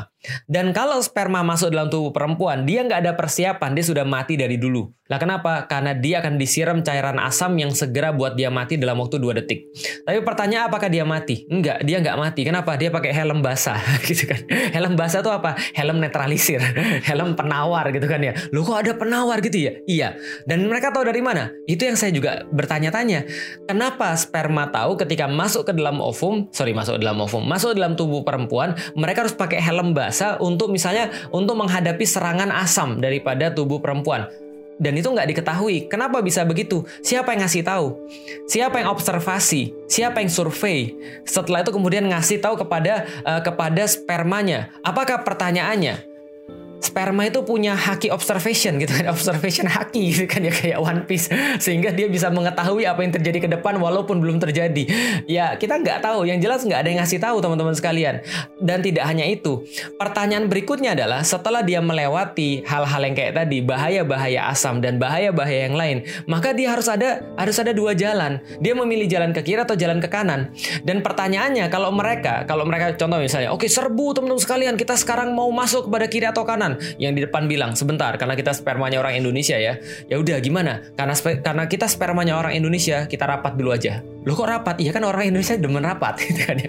Dan 0.49 0.73
kalau 0.73 0.99
sperma 1.01 1.45
masuk 1.45 1.69
dalam 1.69 1.87
tubuh 1.89 2.09
perempuan, 2.09 2.65
dia 2.65 2.81
nggak 2.81 2.99
ada 3.05 3.13
persiapan, 3.13 3.71
dia 3.77 3.85
sudah 3.85 4.05
mati 4.05 4.35
dari 4.35 4.57
dulu. 4.57 4.89
Lah 5.05 5.21
kenapa? 5.21 5.69
Karena 5.69 5.93
dia 5.93 6.17
akan 6.17 6.41
disiram 6.41 6.81
cairan 6.81 7.21
asam 7.21 7.53
yang 7.61 7.69
segera 7.77 8.09
buat 8.09 8.33
dia 8.33 8.49
mati 8.49 8.73
dalam 8.73 8.97
waktu 8.97 9.21
2 9.21 9.37
detik. 9.37 9.69
Tapi 10.01 10.25
pertanyaan 10.25 10.65
apakah 10.65 10.89
dia 10.89 11.05
mati? 11.05 11.45
Enggak, 11.45 11.85
dia 11.85 12.01
nggak 12.01 12.17
mati. 12.17 12.41
Kenapa? 12.41 12.73
Dia 12.73 12.89
pakai 12.89 13.13
helm 13.13 13.45
basah 13.45 13.77
gitu 14.09 14.25
kan. 14.25 14.41
Helm 14.49 14.97
basah 14.97 15.21
itu 15.21 15.29
apa? 15.29 15.53
Helm 15.77 16.01
netralisir, 16.01 16.57
helm 17.09 17.37
penawar 17.37 17.93
gitu 17.93 18.09
kan 18.09 18.17
ya. 18.17 18.33
Lu 18.49 18.65
kok 18.65 18.81
ada 18.81 18.97
penawar 18.97 19.45
gitu 19.45 19.69
ya? 19.69 19.77
Iya. 19.85 20.17
Dan 20.49 20.65
mereka 20.65 20.89
tahu 20.89 21.05
dari 21.05 21.21
mana? 21.21 21.53
Itu 21.69 21.85
yang 21.85 22.01
saya 22.01 22.09
juga 22.09 22.41
bertanya-tanya. 22.49 23.29
Kenapa 23.69 24.17
sperma 24.17 24.73
tahu 24.73 24.97
ketika 24.97 25.29
masuk 25.29 25.69
ke 25.69 25.73
dalam 25.77 26.01
ovum, 26.01 26.49
sorry 26.49 26.73
masuk 26.73 26.97
ke 26.97 27.01
dalam 27.05 27.21
ovum, 27.21 27.45
masuk 27.45 27.73
ke 27.73 27.75
dalam 27.77 27.93
tubuh 27.93 28.04
perempuan, 28.21 28.77
mereka 28.93 29.25
harus 29.25 29.35
pakai 29.35 29.57
helm 29.57 29.95
basah 29.95 30.37
untuk 30.43 30.69
misalnya 30.69 31.09
untuk 31.33 31.57
menghadapi 31.57 32.03
serangan 32.05 32.51
asam 32.51 33.01
daripada 33.01 33.49
tubuh 33.49 33.81
perempuan. 33.81 34.27
Dan 34.75 34.99
itu 34.99 35.07
nggak 35.07 35.31
diketahui. 35.31 35.87
Kenapa 35.87 36.19
bisa 36.19 36.43
begitu? 36.43 36.83
Siapa 36.99 37.31
yang 37.31 37.47
ngasih 37.47 37.63
tahu? 37.63 37.95
Siapa 38.43 38.83
yang 38.83 38.91
observasi? 38.91 39.71
Siapa 39.87 40.19
yang 40.19 40.27
survei? 40.27 40.91
Setelah 41.23 41.63
itu 41.63 41.71
kemudian 41.71 42.03
ngasih 42.11 42.43
tahu 42.43 42.59
kepada 42.59 43.07
uh, 43.23 43.39
kepada 43.39 43.87
spermanya. 43.87 44.75
Apakah 44.83 45.23
pertanyaannya? 45.23 46.14
Sperma 46.79 47.27
itu 47.27 47.43
punya 47.43 47.75
haki 47.75 48.11
observation 48.11 48.79
gitu 48.79 48.91
kan 48.95 49.11
observation 49.11 49.67
haki 49.67 50.15
gitu 50.15 50.25
kan 50.25 50.41
ya 50.43 50.53
kayak 50.53 50.79
One 50.79 51.03
Piece. 51.03 51.27
Sehingga 51.59 51.91
dia 51.91 52.07
bisa 52.07 52.31
mengetahui 52.31 52.87
apa 52.87 53.03
yang 53.03 53.13
terjadi 53.13 53.37
ke 53.45 53.49
depan 53.51 53.77
walaupun 53.77 54.23
belum 54.23 54.39
terjadi. 54.41 54.83
Ya 55.29 55.59
kita 55.59 55.81
nggak 55.81 56.01
tahu. 56.01 56.25
Yang 56.25 56.39
jelas 56.47 56.59
nggak 56.65 56.79
ada 56.79 56.89
yang 56.89 56.99
ngasih 57.03 57.19
tahu 57.21 57.37
teman-teman 57.43 57.75
sekalian. 57.75 58.23
Dan 58.57 58.79
tidak 58.81 59.05
hanya 59.05 59.27
itu. 59.27 59.67
Pertanyaan 59.99 60.47
berikutnya 60.47 60.97
adalah 60.97 61.21
setelah 61.21 61.61
dia 61.61 61.83
melewati 61.83 62.63
hal-hal 62.65 63.01
yang 63.03 63.15
kayak 63.15 63.33
tadi 63.35 63.59
bahaya-bahaya 63.61 64.49
asam 64.49 64.79
dan 64.81 64.97
bahaya-bahaya 64.97 65.67
yang 65.67 65.77
lain 65.77 65.97
maka 66.25 66.55
dia 66.55 66.71
harus 66.73 66.87
ada 66.87 67.21
harus 67.35 67.57
ada 67.59 67.75
dua 67.75 67.93
jalan. 67.93 68.41
Dia 68.63 68.73
memilih 68.73 69.05
jalan 69.11 69.35
ke 69.35 69.43
kiri 69.45 69.61
atau 69.61 69.77
jalan 69.77 69.99
ke 69.99 70.09
kanan. 70.09 70.51
Dan 70.81 71.03
pertanyaannya 71.05 71.67
kalau 71.67 71.91
mereka 71.91 72.47
kalau 72.49 72.63
mereka 72.65 72.95
contoh 72.97 73.21
misalnya 73.21 73.51
oke 73.51 73.65
okay, 73.65 73.69
serbu 73.69 74.17
teman-teman 74.17 74.41
sekalian 74.41 74.75
kita 74.79 74.97
sekarang 74.97 75.35
mau 75.35 75.49
masuk 75.51 75.87
kepada 75.89 76.05
kiri 76.09 76.27
atau 76.29 76.43
kanan 76.47 76.64
yang 76.97 77.13
di 77.13 77.21
depan 77.25 77.45
bilang 77.45 77.77
sebentar 77.77 78.17
karena 78.17 78.33
kita 78.33 78.51
spermanya 78.55 78.97
orang 79.01 79.19
Indonesia 79.21 79.57
ya. 79.57 79.77
Ya 80.09 80.15
udah 80.17 80.37
gimana? 80.41 80.81
Karena 80.97 81.13
karena 81.17 81.63
kita 81.69 81.85
spermanya 81.85 82.39
orang 82.39 82.57
Indonesia 82.57 83.05
kita 83.05 83.25
rapat 83.29 83.53
dulu 83.59 83.75
aja 83.75 84.14
lo 84.25 84.33
kok 84.33 84.49
rapat? 84.49 84.75
Iya 84.81 84.91
kan 84.91 85.05
orang 85.05 85.29
Indonesia 85.29 85.53
demen 85.53 85.85
rapat 85.85 86.17
gitu 86.25 86.41
kan 86.41 86.57
ya. 86.57 86.67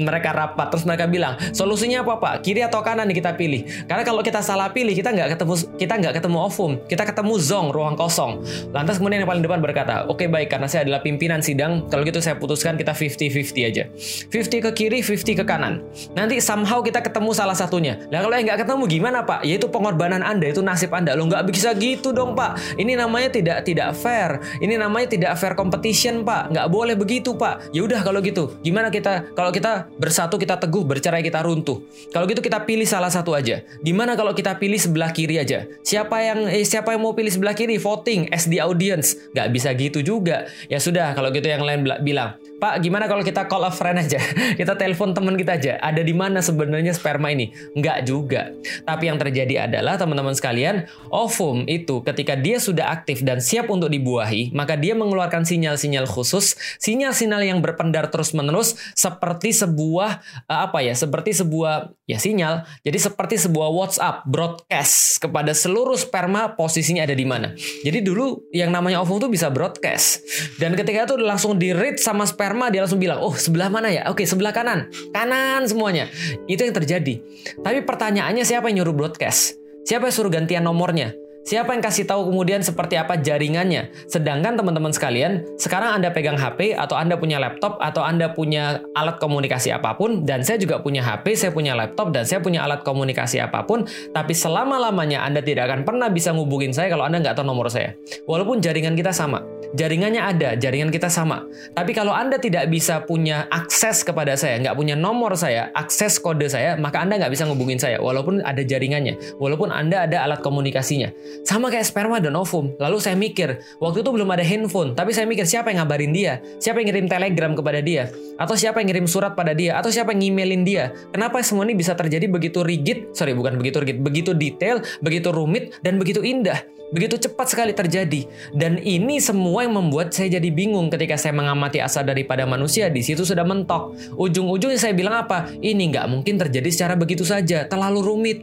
mereka 0.00 0.32
rapat 0.32 0.72
terus 0.72 0.88
mereka 0.88 1.04
bilang 1.04 1.36
solusinya 1.52 2.00
apa 2.00 2.16
pak? 2.16 2.34
Kiri 2.40 2.64
atau 2.64 2.80
kanan 2.80 3.04
nih 3.12 3.20
kita 3.20 3.36
pilih? 3.36 3.68
Karena 3.84 4.02
kalau 4.02 4.24
kita 4.24 4.40
salah 4.40 4.72
pilih 4.72 4.96
kita 4.96 5.12
nggak 5.12 5.36
ketemu 5.36 5.54
kita 5.76 5.94
nggak 6.00 6.14
ketemu 6.16 6.38
ovum. 6.40 6.72
Kita 6.88 7.04
ketemu 7.04 7.34
zong 7.36 7.66
ruang 7.70 7.94
kosong. 7.94 8.40
Lantas 8.72 8.96
kemudian 8.96 9.22
yang 9.22 9.30
paling 9.30 9.44
depan 9.44 9.60
berkata 9.60 10.08
oke 10.08 10.24
okay, 10.24 10.28
baik 10.32 10.48
karena 10.48 10.64
saya 10.64 10.88
adalah 10.88 11.04
pimpinan 11.04 11.44
sidang. 11.44 11.84
Kalau 11.92 12.02
gitu 12.08 12.24
saya 12.24 12.40
putuskan 12.40 12.80
kita 12.80 12.96
50-50 12.96 13.68
aja. 13.68 13.84
50 14.32 14.66
ke 14.66 14.70
kiri 14.72 14.98
50 15.04 15.40
ke 15.40 15.44
kanan. 15.44 15.84
Nanti 16.16 16.40
somehow 16.40 16.80
kita 16.80 17.04
ketemu 17.04 17.36
salah 17.36 17.54
satunya. 17.54 18.00
Nah 18.08 18.24
kalau 18.24 18.32
yang 18.32 18.48
nggak 18.48 18.64
ketemu 18.64 18.82
gimana 18.88 19.28
pak? 19.28 19.44
Yaitu 19.44 19.68
pengorbanan 19.68 20.24
anda 20.24 20.48
itu 20.48 20.64
nasib 20.64 20.88
anda. 20.96 21.12
Lo 21.12 21.28
nggak 21.28 21.44
bisa 21.52 21.76
gitu 21.76 22.16
dong 22.16 22.32
pak. 22.32 22.56
Ini 22.80 22.96
namanya 22.96 23.28
tidak 23.28 23.68
tidak 23.68 23.92
fair. 23.92 24.40
Ini 24.64 24.80
namanya 24.80 25.12
tidak 25.12 25.36
fair 25.36 25.52
competition 25.52 26.24
pak. 26.24 26.48
Nggak 26.48 26.66
boleh 26.70 26.77
begitu 26.98 27.34
pak. 27.34 27.72
Ya 27.74 27.82
udah 27.82 28.00
kalau 28.04 28.22
gitu. 28.22 28.54
Gimana 28.62 28.92
kita 28.92 29.34
kalau 29.34 29.50
kita 29.50 29.90
bersatu 29.98 30.38
kita 30.38 30.60
teguh 30.60 30.84
bercerai 30.86 31.24
kita 31.24 31.42
runtuh. 31.42 31.82
Kalau 32.14 32.28
gitu 32.28 32.38
kita 32.38 32.62
pilih 32.62 32.86
salah 32.86 33.10
satu 33.10 33.34
aja. 33.34 33.64
Gimana 33.82 34.14
kalau 34.14 34.36
kita 34.36 34.54
pilih 34.58 34.78
sebelah 34.78 35.10
kiri 35.10 35.40
aja? 35.42 35.66
Siapa 35.82 36.20
yang 36.22 36.46
eh, 36.46 36.62
siapa 36.62 36.94
yang 36.94 37.02
mau 37.02 37.14
pilih 37.14 37.32
sebelah 37.32 37.56
kiri? 37.56 37.80
Voting 37.80 38.30
the 38.50 38.62
audience. 38.62 39.18
Nggak 39.34 39.48
bisa 39.50 39.68
gitu 39.74 39.98
juga. 40.04 40.46
Ya 40.68 40.78
sudah 40.78 41.16
kalau 41.16 41.34
gitu 41.34 41.48
yang 41.48 41.64
lain 41.64 41.86
bilang 42.04 42.38
Pak, 42.58 42.82
gimana 42.82 43.06
kalau 43.06 43.22
kita 43.22 43.46
call 43.46 43.62
a 43.62 43.70
friend 43.70 44.02
aja? 44.02 44.18
Kita 44.58 44.74
telepon 44.74 45.14
teman 45.14 45.38
kita 45.38 45.54
aja. 45.54 45.78
Ada 45.78 46.02
di 46.02 46.10
mana 46.10 46.42
sebenarnya 46.42 46.90
sperma 46.90 47.30
ini? 47.30 47.54
Enggak 47.78 48.02
juga. 48.02 48.50
Tapi 48.82 49.06
yang 49.06 49.14
terjadi 49.14 49.70
adalah 49.70 49.94
teman-teman 49.94 50.34
sekalian, 50.34 50.90
ovum 51.14 51.62
itu 51.70 52.02
ketika 52.02 52.34
dia 52.34 52.58
sudah 52.58 52.90
aktif 52.90 53.22
dan 53.22 53.38
siap 53.38 53.70
untuk 53.70 53.86
dibuahi, 53.86 54.50
maka 54.50 54.74
dia 54.74 54.98
mengeluarkan 54.98 55.46
sinyal-sinyal 55.46 56.10
khusus, 56.10 56.58
sinyal-sinyal 56.82 57.46
yang 57.46 57.58
berpendar 57.62 58.10
terus-menerus 58.10 58.74
seperti 58.98 59.54
sebuah 59.54 60.18
uh, 60.50 60.66
apa 60.66 60.82
ya? 60.82 60.98
Seperti 60.98 61.38
sebuah 61.38 61.94
ya 62.10 62.18
sinyal. 62.18 62.66
Jadi 62.82 62.98
seperti 62.98 63.38
sebuah 63.38 63.70
WhatsApp 63.70 64.26
broadcast 64.26 65.22
kepada 65.22 65.54
seluruh 65.54 65.94
sperma 65.94 66.58
posisinya 66.58 67.06
ada 67.06 67.14
di 67.14 67.22
mana. 67.22 67.54
Jadi 67.86 68.02
dulu 68.02 68.50
yang 68.50 68.74
namanya 68.74 68.98
ovum 68.98 69.22
itu 69.22 69.30
bisa 69.30 69.46
broadcast. 69.46 70.26
Dan 70.58 70.74
ketika 70.74 71.06
itu 71.06 71.14
langsung 71.22 71.54
di-read 71.54 72.02
sama 72.02 72.26
sperma 72.26 72.47
sperma 72.48 72.72
dia 72.72 72.80
langsung 72.80 72.96
bilang, 72.96 73.20
oh 73.20 73.36
sebelah 73.36 73.68
mana 73.68 73.92
ya? 73.92 74.08
Oke 74.08 74.24
sebelah 74.24 74.56
kanan, 74.56 74.88
kanan 75.12 75.68
semuanya. 75.68 76.08
Itu 76.48 76.64
yang 76.64 76.72
terjadi. 76.72 77.20
Tapi 77.60 77.84
pertanyaannya 77.84 78.40
siapa 78.40 78.72
yang 78.72 78.80
nyuruh 78.80 78.96
broadcast? 78.96 79.60
Siapa 79.84 80.08
yang 80.08 80.16
suruh 80.16 80.32
gantian 80.32 80.64
nomornya? 80.64 81.12
Siapa 81.48 81.72
yang 81.72 81.80
kasih 81.80 82.04
tahu 82.04 82.28
kemudian 82.28 82.60
seperti 82.60 83.00
apa 83.00 83.16
jaringannya? 83.16 83.88
Sedangkan 84.04 84.60
teman-teman 84.60 84.92
sekalian, 84.92 85.48
sekarang 85.56 85.96
Anda 85.96 86.12
pegang 86.12 86.36
HP 86.36 86.76
atau 86.76 86.92
Anda 86.92 87.16
punya 87.16 87.40
laptop 87.40 87.80
atau 87.80 88.04
Anda 88.04 88.36
punya 88.36 88.84
alat 88.92 89.16
komunikasi 89.16 89.72
apa 89.72 89.96
pun 89.96 90.28
dan 90.28 90.44
saya 90.44 90.60
juga 90.60 90.84
punya 90.84 91.00
HP, 91.00 91.40
saya 91.40 91.48
punya 91.48 91.72
laptop 91.72 92.12
dan 92.12 92.28
saya 92.28 92.44
punya 92.44 92.68
alat 92.68 92.84
komunikasi 92.84 93.40
apa 93.40 93.64
pun, 93.64 93.88
tapi 94.12 94.36
selama-lamanya 94.36 95.24
Anda 95.24 95.40
tidak 95.40 95.72
akan 95.72 95.88
pernah 95.88 96.12
bisa 96.12 96.36
ngubungin 96.36 96.76
saya 96.76 96.92
kalau 96.92 97.08
Anda 97.08 97.24
nggak 97.24 97.40
tahu 97.40 97.48
nomor 97.48 97.72
saya. 97.72 97.96
Walaupun 98.28 98.60
jaringan 98.60 98.92
kita 98.92 99.16
sama. 99.16 99.40
Jaringannya 99.72 100.20
ada, 100.20 100.52
jaringan 100.56 100.92
kita 100.92 101.08
sama. 101.12 101.44
Tapi 101.72 101.96
kalau 101.96 102.12
Anda 102.12 102.36
tidak 102.36 102.68
bisa 102.72 103.04
punya 103.04 103.48
akses 103.48 104.00
kepada 104.04 104.36
saya, 104.36 104.60
nggak 104.60 104.76
punya 104.76 104.96
nomor 104.96 105.32
saya, 105.36 105.72
akses 105.72 106.20
kode 106.20 106.48
saya, 106.48 106.76
maka 106.76 107.04
Anda 107.04 107.20
nggak 107.20 107.32
bisa 107.32 107.48
ngubungin 107.48 107.80
saya, 107.80 108.00
walaupun 108.00 108.40
ada 108.44 108.60
jaringannya, 108.64 109.40
walaupun 109.40 109.72
Anda 109.72 110.08
ada 110.08 110.24
alat 110.28 110.40
komunikasinya. 110.40 111.12
Sama 111.44 111.68
kayak 111.68 111.86
sperma 111.86 112.18
dan 112.18 112.34
ovum. 112.38 112.74
Lalu 112.78 112.96
saya 113.02 113.14
mikir, 113.18 113.60
waktu 113.78 114.00
itu 114.00 114.10
belum 114.10 114.28
ada 114.30 114.44
handphone, 114.46 114.94
tapi 114.96 115.12
saya 115.12 115.26
mikir 115.28 115.44
siapa 115.44 115.70
yang 115.70 115.84
ngabarin 115.84 116.12
dia? 116.14 116.42
Siapa 116.58 116.80
yang 116.82 116.88
ngirim 116.90 117.06
telegram 117.06 117.52
kepada 117.54 117.80
dia? 117.82 118.10
Atau 118.38 118.54
siapa 118.54 118.80
yang 118.82 118.88
ngirim 118.90 119.06
surat 119.10 119.34
pada 119.34 119.52
dia? 119.52 119.76
Atau 119.76 119.90
siapa 119.90 120.14
yang 120.14 120.34
emailin 120.34 120.62
dia? 120.62 120.94
Kenapa 121.10 121.42
semua 121.42 121.66
ini 121.68 121.74
bisa 121.74 121.92
terjadi 121.98 122.28
begitu 122.30 122.62
rigid? 122.62 123.12
Sorry, 123.12 123.34
bukan 123.34 123.58
begitu 123.58 123.82
rigid, 123.82 123.98
begitu 124.00 124.30
detail, 124.32 124.80
begitu 125.02 125.28
rumit, 125.34 125.76
dan 125.82 125.98
begitu 125.98 126.22
indah. 126.24 126.62
Begitu 126.88 127.20
cepat 127.20 127.52
sekali 127.52 127.72
terjadi. 127.76 128.24
Dan 128.56 128.80
ini 128.80 129.20
semua 129.20 129.68
yang 129.68 129.76
membuat 129.76 130.16
saya 130.16 130.40
jadi 130.40 130.48
bingung 130.48 130.88
ketika 130.88 131.20
saya 131.20 131.36
mengamati 131.36 131.84
asal 131.84 132.00
daripada 132.04 132.48
manusia. 132.48 132.88
Di 132.88 133.04
situ 133.04 133.28
sudah 133.28 133.44
mentok. 133.44 133.92
Ujung-ujungnya 134.16 134.80
saya 134.80 134.96
bilang 134.96 135.28
apa? 135.28 135.52
Ini 135.60 135.92
nggak 135.92 136.06
mungkin 136.08 136.40
terjadi 136.40 136.68
secara 136.72 136.96
begitu 136.96 137.28
saja. 137.28 137.68
Terlalu 137.68 138.00
rumit. 138.00 138.38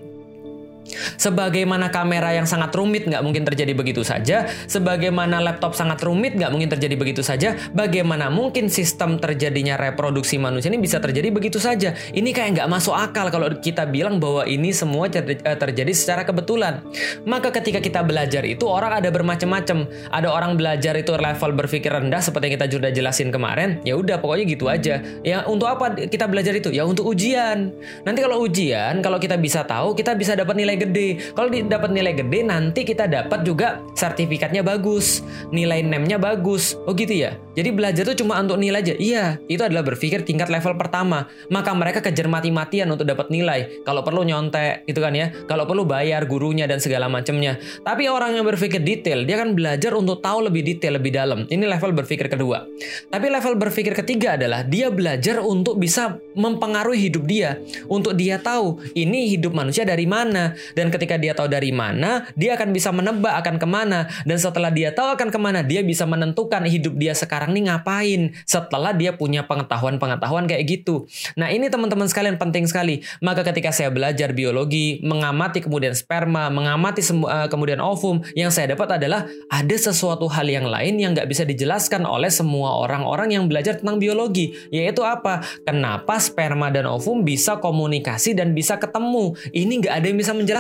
Sebagaimana 1.18 1.90
kamera 1.90 2.32
yang 2.32 2.46
sangat 2.46 2.72
rumit 2.78 3.10
nggak 3.10 3.24
mungkin 3.26 3.44
terjadi 3.44 3.74
begitu 3.74 4.06
saja, 4.06 4.46
sebagaimana 4.70 5.42
laptop 5.42 5.74
sangat 5.74 6.02
rumit 6.06 6.38
nggak 6.38 6.52
mungkin 6.54 6.70
terjadi 6.70 6.96
begitu 6.96 7.22
saja, 7.26 7.58
bagaimana 7.74 8.30
mungkin 8.30 8.70
sistem 8.70 9.18
terjadinya 9.18 9.76
reproduksi 9.76 10.38
manusia 10.38 10.70
ini 10.70 10.82
bisa 10.82 11.02
terjadi 11.02 11.34
begitu 11.34 11.58
saja? 11.58 11.98
Ini 12.14 12.30
kayak 12.32 12.62
nggak 12.62 12.70
masuk 12.70 12.94
akal 12.94 13.34
kalau 13.34 13.50
kita 13.58 13.90
bilang 13.90 14.22
bahwa 14.22 14.46
ini 14.46 14.72
semua 14.72 15.10
eh, 15.10 15.58
terjadi 15.58 15.92
secara 15.92 16.22
kebetulan. 16.24 16.86
Maka 17.26 17.50
ketika 17.50 17.82
kita 17.82 18.06
belajar 18.06 18.46
itu 18.46 18.70
orang 18.70 19.02
ada 19.02 19.10
bermacam-macam. 19.10 19.90
Ada 20.14 20.30
orang 20.30 20.56
belajar 20.56 20.94
itu 20.96 21.12
level 21.16 21.52
berpikir 21.58 21.90
rendah 21.90 22.22
seperti 22.22 22.52
yang 22.52 22.56
kita 22.62 22.68
sudah 22.70 22.92
jelasin 22.94 23.30
kemarin. 23.34 23.82
Ya 23.82 23.98
udah 23.98 24.22
pokoknya 24.22 24.46
gitu 24.48 24.66
aja. 24.70 25.02
Ya 25.26 25.44
untuk 25.48 25.68
apa 25.68 25.98
kita 25.98 26.30
belajar 26.30 26.54
itu? 26.54 26.70
Ya 26.72 26.86
untuk 26.86 27.08
ujian. 27.10 27.74
Nanti 28.06 28.20
kalau 28.22 28.44
ujian, 28.46 29.02
kalau 29.02 29.18
kita 29.18 29.36
bisa 29.40 29.66
tahu, 29.66 29.98
kita 29.98 30.14
bisa 30.14 30.38
dapat 30.38 30.56
nilai 30.56 30.75
gede. 30.80 31.34
Kalau 31.34 31.50
dapat 31.50 31.90
nilai 31.92 32.14
gede 32.16 32.40
nanti 32.46 32.82
kita 32.86 33.08
dapat 33.10 33.44
juga 33.44 33.82
sertifikatnya 33.96 34.62
bagus, 34.62 35.26
nilai 35.50 35.82
NEM-nya 35.82 36.22
bagus. 36.22 36.78
Oh 36.86 36.94
gitu 36.94 37.12
ya. 37.12 37.40
Jadi 37.56 37.72
belajar 37.72 38.04
itu 38.12 38.24
cuma 38.24 38.36
untuk 38.40 38.60
nilai 38.60 38.84
aja. 38.84 38.94
Iya, 39.00 39.40
itu 39.48 39.64
adalah 39.64 39.88
berpikir 39.88 40.28
tingkat 40.28 40.52
level 40.52 40.76
pertama. 40.76 41.32
Maka 41.48 41.72
mereka 41.72 42.04
kejar 42.04 42.28
mati-matian 42.28 42.92
untuk 42.92 43.08
dapat 43.08 43.32
nilai. 43.32 43.82
Kalau 43.88 44.04
perlu 44.04 44.28
nyontek 44.28 44.84
gitu 44.86 45.00
kan 45.00 45.16
ya. 45.16 45.32
Kalau 45.48 45.64
perlu 45.64 45.88
bayar 45.88 46.28
gurunya 46.28 46.68
dan 46.68 46.84
segala 46.84 47.08
macamnya. 47.08 47.56
Tapi 47.82 48.12
orang 48.12 48.36
yang 48.36 48.44
berpikir 48.44 48.84
detail, 48.84 49.24
dia 49.24 49.40
akan 49.40 49.56
belajar 49.56 49.96
untuk 49.96 50.20
tahu 50.20 50.52
lebih 50.52 50.68
detail, 50.68 51.00
lebih 51.00 51.16
dalam. 51.16 51.48
Ini 51.48 51.64
level 51.64 51.96
berpikir 51.96 52.28
kedua. 52.28 52.68
Tapi 53.08 53.26
level 53.32 53.56
berpikir 53.56 53.96
ketiga 53.96 54.36
adalah 54.36 54.68
dia 54.68 54.92
belajar 54.92 55.40
untuk 55.40 55.80
bisa 55.80 56.20
mempengaruhi 56.36 57.08
hidup 57.08 57.24
dia. 57.24 57.56
Untuk 57.88 58.20
dia 58.20 58.36
tahu 58.36 58.84
ini 58.92 59.32
hidup 59.32 59.56
manusia 59.56 59.88
dari 59.88 60.04
mana. 60.04 60.54
Dan 60.74 60.90
ketika 60.90 61.20
dia 61.22 61.38
tahu 61.38 61.52
dari 61.52 61.70
mana, 61.70 62.26
dia 62.34 62.58
akan 62.58 62.74
bisa 62.74 62.90
menebak 62.90 63.38
akan 63.46 63.62
ke 63.62 63.68
mana. 63.68 64.10
Dan 64.26 64.42
setelah 64.42 64.74
dia 64.74 64.90
tahu 64.96 65.14
akan 65.14 65.30
ke 65.30 65.40
mana, 65.40 65.62
dia 65.62 65.86
bisa 65.86 66.08
menentukan 66.10 66.66
hidup 66.66 66.96
dia 66.98 67.14
sekarang 67.14 67.54
nih 67.54 67.70
ngapain. 67.70 68.34
Setelah 68.48 68.96
dia 68.96 69.14
punya 69.14 69.44
pengetahuan-pengetahuan 69.46 70.48
kayak 70.48 70.64
gitu. 70.66 71.06
Nah 71.36 71.52
ini 71.52 71.68
teman-teman 71.68 72.08
sekalian 72.08 72.40
penting 72.40 72.66
sekali. 72.66 73.04
Maka 73.20 73.44
ketika 73.44 73.76
saya 73.76 73.92
belajar 73.92 74.32
biologi, 74.32 75.04
mengamati 75.04 75.60
kemudian 75.60 75.92
sperma, 75.92 76.48
mengamati 76.48 77.04
uh, 77.04 77.52
kemudian 77.52 77.84
ovum, 77.84 78.24
yang 78.34 78.50
saya 78.50 78.74
dapat 78.74 78.98
adalah 78.98 79.28
ada 79.52 79.76
sesuatu 79.76 80.32
hal 80.32 80.48
yang 80.48 80.66
lain 80.66 80.98
yang 80.98 81.12
nggak 81.12 81.28
bisa 81.28 81.44
dijelaskan 81.44 82.08
oleh 82.08 82.32
semua 82.32 82.80
orang-orang 82.80 83.36
yang 83.36 83.46
belajar 83.52 83.78
tentang 83.78 84.00
biologi. 84.00 84.56
Yaitu 84.72 85.04
apa? 85.04 85.44
Kenapa 85.68 86.18
sperma 86.18 86.72
dan 86.72 86.88
ovum 86.88 87.28
bisa 87.28 87.60
komunikasi 87.60 88.32
dan 88.34 88.56
bisa 88.56 88.80
ketemu? 88.80 89.36
Ini 89.52 89.74
nggak 89.84 89.94
ada 89.94 90.06
yang 90.08 90.20
bisa 90.20 90.32
menjelaskan 90.32 90.55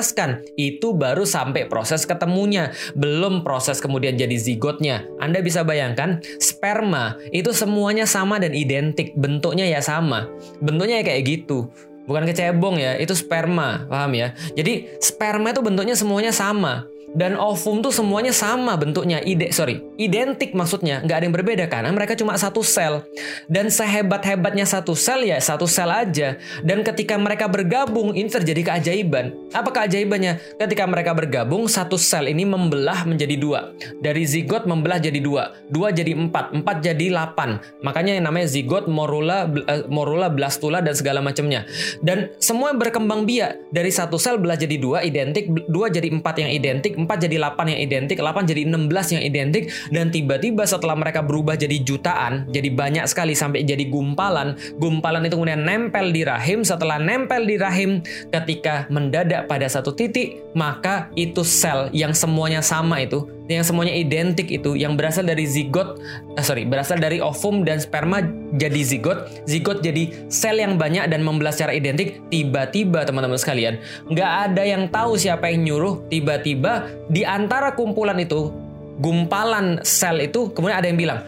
itu 0.57 0.95
baru 0.95 1.27
sampai 1.27 1.69
proses 1.69 2.07
ketemunya, 2.07 2.73
belum 2.97 3.45
proses 3.45 3.77
kemudian 3.77 4.17
jadi 4.17 4.33
zigotnya. 4.35 5.05
Anda 5.21 5.43
bisa 5.45 5.61
bayangkan, 5.61 6.23
sperma 6.41 7.19
itu 7.29 7.53
semuanya 7.53 8.09
sama 8.09 8.41
dan 8.41 8.57
identik, 8.57 9.13
bentuknya 9.13 9.69
ya 9.69 9.83
sama. 9.83 10.25
Bentuknya 10.63 11.03
ya 11.03 11.05
kayak 11.05 11.23
gitu. 11.27 11.69
Bukan 12.05 12.25
kecebong 12.29 12.77
ya, 12.77 12.97
itu 13.01 13.17
sperma, 13.17 13.89
paham 13.89 14.13
ya? 14.13 14.37
Jadi 14.53 15.01
sperma 15.01 15.49
itu 15.53 15.61
bentuknya 15.65 15.97
semuanya 15.97 16.29
sama. 16.29 16.85
Dan 17.15 17.39
ovum 17.39 17.79
tuh 17.79 17.95
semuanya 17.95 18.35
sama 18.35 18.75
bentuknya, 18.75 19.23
ide 19.23 19.55
sorry, 19.55 19.79
identik 19.95 20.51
maksudnya, 20.51 20.99
nggak 20.99 21.15
ada 21.15 21.23
yang 21.23 21.35
berbeda 21.35 21.65
karena 21.71 21.89
mereka 21.95 22.13
cuma 22.19 22.35
satu 22.35 22.59
sel. 22.59 23.07
Dan 23.47 23.71
sehebat-hebatnya 23.71 24.67
satu 24.67 24.91
sel 24.93 25.23
ya 25.23 25.39
satu 25.39 25.63
sel 25.63 25.87
aja. 25.87 26.35
Dan 26.59 26.83
ketika 26.83 27.15
mereka 27.15 27.47
bergabung, 27.47 28.11
ini 28.11 28.27
terjadi 28.27 28.75
keajaiban. 28.75 29.31
Apa 29.55 29.71
keajaibannya? 29.71 30.59
Ketika 30.59 30.83
mereka 30.83 31.15
bergabung, 31.15 31.71
satu 31.71 31.95
sel 31.95 32.27
ini 32.27 32.43
membelah 32.43 33.07
menjadi 33.07 33.39
dua. 33.39 33.71
Dari 34.03 34.27
zigot 34.27 34.67
membelah 34.67 34.99
jadi 34.99 35.23
dua, 35.23 35.55
dua 35.71 35.95
jadi 35.95 36.11
empat, 36.11 36.51
empat 36.51 36.83
jadi 36.83 37.15
delapan. 37.15 37.63
Makanya 37.79 38.19
yang 38.19 38.27
namanya 38.27 38.51
zigot, 38.51 38.91
morula, 38.91 39.47
eh, 39.47 39.87
morula, 39.87 40.27
blastula 40.27 40.83
dan 40.83 40.91
segala 40.91 41.23
macamnya. 41.23 41.63
Dan 42.03 42.35
semua 42.43 42.75
berkembang 42.75 43.23
biak 43.23 43.71
dari 43.71 43.89
satu 43.93 44.19
sel 44.19 44.35
belah 44.35 44.59
jadi 44.59 44.75
dua 44.75 44.99
identik, 45.07 45.47
dua 45.71 45.87
jadi 45.87 46.11
empat 46.11 46.43
yang 46.43 46.51
identik, 46.51 46.97
4 47.05 47.25
jadi 47.29 47.37
8 47.37 47.71
yang 47.71 47.79
identik, 47.81 48.17
8 48.17 48.49
jadi 48.49 48.61
16 48.65 49.15
yang 49.15 49.23
identik, 49.23 49.69
dan 49.93 50.09
tiba-tiba 50.09 50.65
setelah 50.65 50.97
mereka 50.97 51.21
berubah 51.21 51.55
jadi 51.55 51.77
jutaan, 51.85 52.49
jadi 52.49 52.69
banyak 52.73 53.05
sekali 53.05 53.37
sampai 53.37 53.61
jadi 53.63 53.85
gumpalan, 53.87 54.57
gumpalan 54.81 55.25
itu 55.25 55.37
kemudian 55.37 55.61
nempel 55.61 56.09
di 56.09 56.25
rahim, 56.25 56.65
setelah 56.65 56.97
nempel 56.97 57.45
di 57.45 57.55
rahim, 57.61 58.01
ketika 58.33 58.89
mendadak 58.89 59.45
pada 59.45 59.69
satu 59.69 59.93
titik, 59.93 60.41
maka 60.57 61.13
itu 61.13 61.45
sel 61.45 61.93
yang 61.93 62.11
semuanya 62.11 62.59
sama 62.65 63.01
itu, 63.03 63.29
yang 63.45 63.61
semuanya 63.61 63.93
identik 63.93 64.49
itu, 64.49 64.73
yang 64.73 64.97
berasal 64.97 65.21
dari 65.21 65.45
zigot, 65.45 66.01
eh, 66.33 66.43
sorry, 66.45 66.65
berasal 66.65 66.97
dari 66.97 67.21
ovum 67.21 67.61
dan 67.61 67.77
sperma 67.77 68.25
jadi 68.57 68.81
zigot, 68.81 69.45
zigot 69.45 69.85
jadi 69.85 70.09
sel 70.33 70.57
yang 70.57 70.81
banyak 70.81 71.05
dan 71.09 71.21
membelah 71.21 71.53
secara 71.53 71.77
identik, 71.77 72.21
tiba-tiba 72.33 73.05
teman-teman 73.05 73.37
sekalian, 73.37 73.77
nggak 74.09 74.31
ada 74.51 74.63
yang 74.65 74.89
tahu 74.89 75.15
siapa 75.19 75.53
yang 75.53 75.65
nyuruh, 75.65 76.05
tiba-tiba 76.09 76.89
di 77.09 77.21
antara 77.21 77.77
kumpulan 77.77 78.17
itu, 78.17 78.49
gumpalan 78.97 79.83
sel 79.85 80.23
itu, 80.23 80.49
kemudian 80.55 80.77
ada 80.81 80.87
yang 80.89 80.97
bilang, 80.97 81.19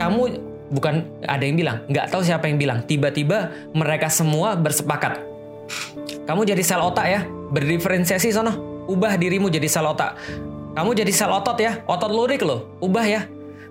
kamu 0.00 0.40
bukan 0.72 1.06
ada 1.28 1.44
yang 1.44 1.54
bilang, 1.54 1.76
nggak 1.86 2.10
tahu 2.10 2.24
siapa 2.24 2.48
yang 2.48 2.58
bilang. 2.58 2.82
Tiba-tiba 2.82 3.52
mereka 3.76 4.08
semua 4.08 4.56
bersepakat. 4.56 5.20
Kamu 6.24 6.42
jadi 6.42 6.60
sel 6.64 6.80
otak 6.80 7.06
ya, 7.06 7.20
berdiferensiasi 7.52 8.32
sono, 8.32 8.84
ubah 8.88 9.14
dirimu 9.20 9.52
jadi 9.52 9.68
sel 9.68 9.84
otak. 9.84 10.16
Kamu 10.74 10.90
jadi 10.90 11.12
sel 11.14 11.30
otot 11.30 11.54
ya, 11.62 11.86
otot 11.86 12.10
lurik 12.10 12.42
loh, 12.42 12.74
ubah 12.82 13.06
ya. 13.06 13.22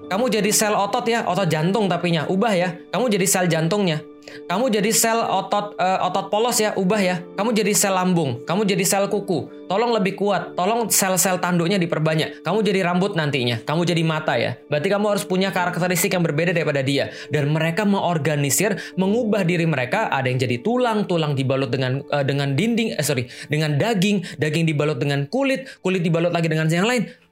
Kamu 0.08 0.32
jadi 0.32 0.48
sel 0.56 0.72
otot 0.72 1.04
ya, 1.04 1.28
otot 1.28 1.52
jantung 1.52 1.92
tapinya, 1.92 2.24
ubah 2.32 2.54
ya. 2.56 2.70
Kamu 2.96 3.12
jadi 3.12 3.28
sel 3.28 3.52
jantungnya, 3.52 4.00
kamu 4.48 4.70
jadi 4.70 4.92
sel 4.92 5.20
otot 5.24 5.78
uh, 5.80 6.04
otot 6.08 6.28
polos 6.28 6.60
ya, 6.60 6.76
ubah 6.76 7.02
ya. 7.02 7.16
Kamu 7.40 7.56
jadi 7.56 7.72
sel 7.72 7.96
lambung, 7.96 8.44
kamu 8.44 8.68
jadi 8.68 8.84
sel 8.84 9.08
kuku. 9.08 9.64
Tolong 9.64 9.96
lebih 9.96 10.20
kuat, 10.20 10.54
tolong 10.60 10.92
sel-sel 10.92 11.40
tanduknya 11.40 11.80
diperbanyak. 11.80 12.44
Kamu 12.44 12.62
jadi 12.62 12.84
rambut 12.84 13.16
nantinya, 13.16 13.64
kamu 13.64 13.88
jadi 13.88 14.04
mata 14.04 14.36
ya. 14.36 14.60
Berarti 14.68 14.92
kamu 14.92 15.06
harus 15.08 15.24
punya 15.24 15.50
karakteristik 15.56 16.14
yang 16.14 16.22
berbeda 16.22 16.52
daripada 16.52 16.84
dia. 16.84 17.10
Dan 17.32 17.50
mereka 17.50 17.88
mengorganisir, 17.88 18.78
mengubah 19.00 19.48
diri 19.48 19.64
mereka. 19.66 20.12
Ada 20.12 20.30
yang 20.30 20.40
jadi 20.44 20.62
tulang, 20.62 21.08
tulang 21.08 21.34
dibalut 21.34 21.72
dengan 21.72 22.04
uh, 22.12 22.22
dengan 22.22 22.54
dinding, 22.54 23.00
eh, 23.00 23.06
sorry, 23.06 23.26
dengan 23.48 23.80
daging, 23.80 24.38
daging 24.38 24.68
dibalut 24.68 25.00
dengan 25.00 25.26
kulit, 25.32 25.66
kulit 25.80 26.04
dibalut 26.04 26.36
lagi 26.36 26.52
dengan 26.52 26.68
yang 26.70 26.86
lain 26.86 27.23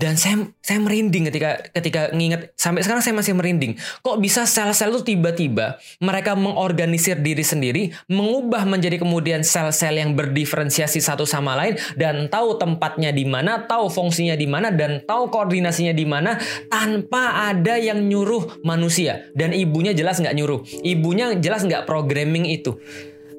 dan 0.00 0.16
saya 0.16 0.48
saya 0.64 0.80
merinding 0.80 1.28
ketika 1.28 1.60
ketika 1.76 2.08
nginget 2.16 2.56
sampai 2.56 2.80
sekarang 2.80 3.04
saya 3.04 3.12
masih 3.12 3.36
merinding. 3.36 3.76
Kok 4.00 4.16
bisa 4.16 4.48
sel-sel 4.48 4.88
itu 4.96 5.12
tiba-tiba 5.12 5.76
mereka 6.00 6.32
mengorganisir 6.32 7.20
diri 7.20 7.44
sendiri, 7.44 7.92
mengubah 8.08 8.64
menjadi 8.64 8.96
kemudian 8.96 9.44
sel-sel 9.44 10.00
yang 10.00 10.16
berdiferensiasi 10.16 11.04
satu 11.04 11.28
sama 11.28 11.52
lain 11.60 11.76
dan 12.00 12.32
tahu 12.32 12.56
tempatnya 12.56 13.12
di 13.12 13.28
mana, 13.28 13.68
tahu 13.68 13.92
fungsinya 13.92 14.32
di 14.40 14.48
mana 14.48 14.72
dan 14.72 15.04
tahu 15.04 15.28
koordinasinya 15.28 15.92
di 15.92 16.08
mana 16.08 16.40
tanpa 16.72 17.52
ada 17.52 17.76
yang 17.76 18.00
nyuruh 18.00 18.64
manusia. 18.64 19.28
Dan 19.36 19.52
ibunya 19.52 19.92
jelas 19.92 20.16
nggak 20.16 20.32
nyuruh. 20.32 20.64
Ibunya 20.80 21.36
jelas 21.36 21.60
nggak 21.68 21.84
programming 21.84 22.48
itu 22.48 22.80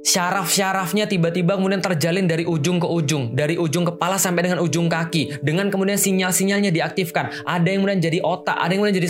syaraf-syarafnya 0.02 1.06
tiba-tiba 1.06 1.58
kemudian 1.58 1.82
terjalin 1.82 2.26
dari 2.26 2.46
ujung 2.46 2.82
ke 2.82 2.88
ujung, 2.90 3.34
dari 3.38 3.58
ujung 3.58 3.86
kepala 3.86 4.18
sampai 4.18 4.50
dengan 4.50 4.60
ujung 4.62 4.90
kaki, 4.90 5.42
dengan 5.46 5.70
kemudian 5.70 5.98
sinyal-sinyalnya 5.98 6.74
diaktifkan. 6.74 7.46
Ada 7.46 7.68
yang 7.70 7.86
kemudian 7.86 8.02
jadi 8.02 8.18
otak, 8.22 8.58
ada 8.58 8.70
yang 8.74 8.82
kemudian 8.86 8.98
jadi 9.02 9.10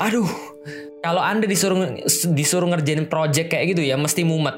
aduh. 0.00 0.30
Kalau 1.00 1.24
Anda 1.24 1.48
disuruh 1.48 2.04
disuruh 2.36 2.68
ngerjain 2.68 3.08
project 3.08 3.56
kayak 3.56 3.72
gitu 3.72 3.88
ya, 3.88 3.96
mesti 3.96 4.20
mumet. 4.20 4.52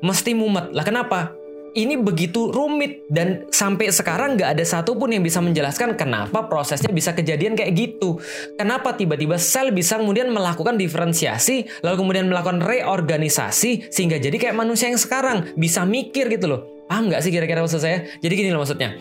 Mesti 0.00 0.32
mumet. 0.32 0.72
Lah 0.72 0.80
kenapa? 0.88 1.36
Ini 1.76 2.00
begitu 2.00 2.48
rumit 2.48 3.04
dan 3.12 3.44
sampai 3.52 3.92
sekarang 3.92 4.40
nggak 4.40 4.56
ada 4.56 4.64
satupun 4.64 5.12
yang 5.12 5.20
bisa 5.20 5.44
menjelaskan 5.44 5.92
kenapa 5.92 6.48
prosesnya 6.48 6.88
bisa 6.88 7.12
kejadian 7.12 7.52
kayak 7.52 7.76
gitu. 7.76 8.16
Kenapa 8.56 8.96
tiba-tiba 8.96 9.36
sel 9.36 9.76
bisa 9.76 10.00
kemudian 10.00 10.32
melakukan 10.32 10.80
diferensiasi, 10.80 11.68
lalu 11.84 11.96
kemudian 12.00 12.26
melakukan 12.32 12.64
reorganisasi 12.64 13.92
sehingga 13.92 14.16
jadi 14.16 14.34
kayak 14.40 14.56
manusia 14.56 14.88
yang 14.88 14.96
sekarang 14.96 15.52
bisa 15.52 15.84
mikir 15.84 16.32
gitu 16.32 16.48
loh. 16.48 16.60
Ah 16.88 17.04
nggak 17.04 17.20
sih 17.20 17.28
kira-kira 17.28 17.60
maksud 17.60 17.84
saya? 17.84 18.08
Jadi 18.24 18.32
gini 18.32 18.48
loh 18.56 18.64
maksudnya. 18.64 18.96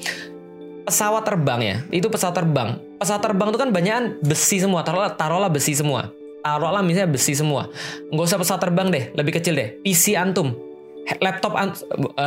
Pesawat 0.85 1.25
terbang 1.25 1.59
ya, 1.65 1.75
itu 1.89 2.05
pesawat 2.11 2.35
terbang. 2.37 2.77
Pesawat 3.01 3.23
terbang 3.23 3.47
itu 3.49 3.57
kan 3.57 3.69
banyak 3.73 4.21
besi 4.21 4.61
semua, 4.61 4.85
taruhlah, 4.85 5.17
taruhlah 5.17 5.49
besi 5.49 5.73
semua 5.73 6.13
taruhlah 6.45 6.85
misalnya 6.85 7.09
besi 7.09 7.33
semua. 7.33 7.73
Nggak 8.13 8.25
usah 8.29 8.37
pesawat 8.37 8.61
terbang 8.61 8.87
deh, 8.93 9.09
lebih 9.17 9.41
kecil 9.41 9.57
deh. 9.57 9.81
PC 9.81 10.13
antum, 10.13 10.53
laptop 11.21 11.53
uh, 11.53 11.69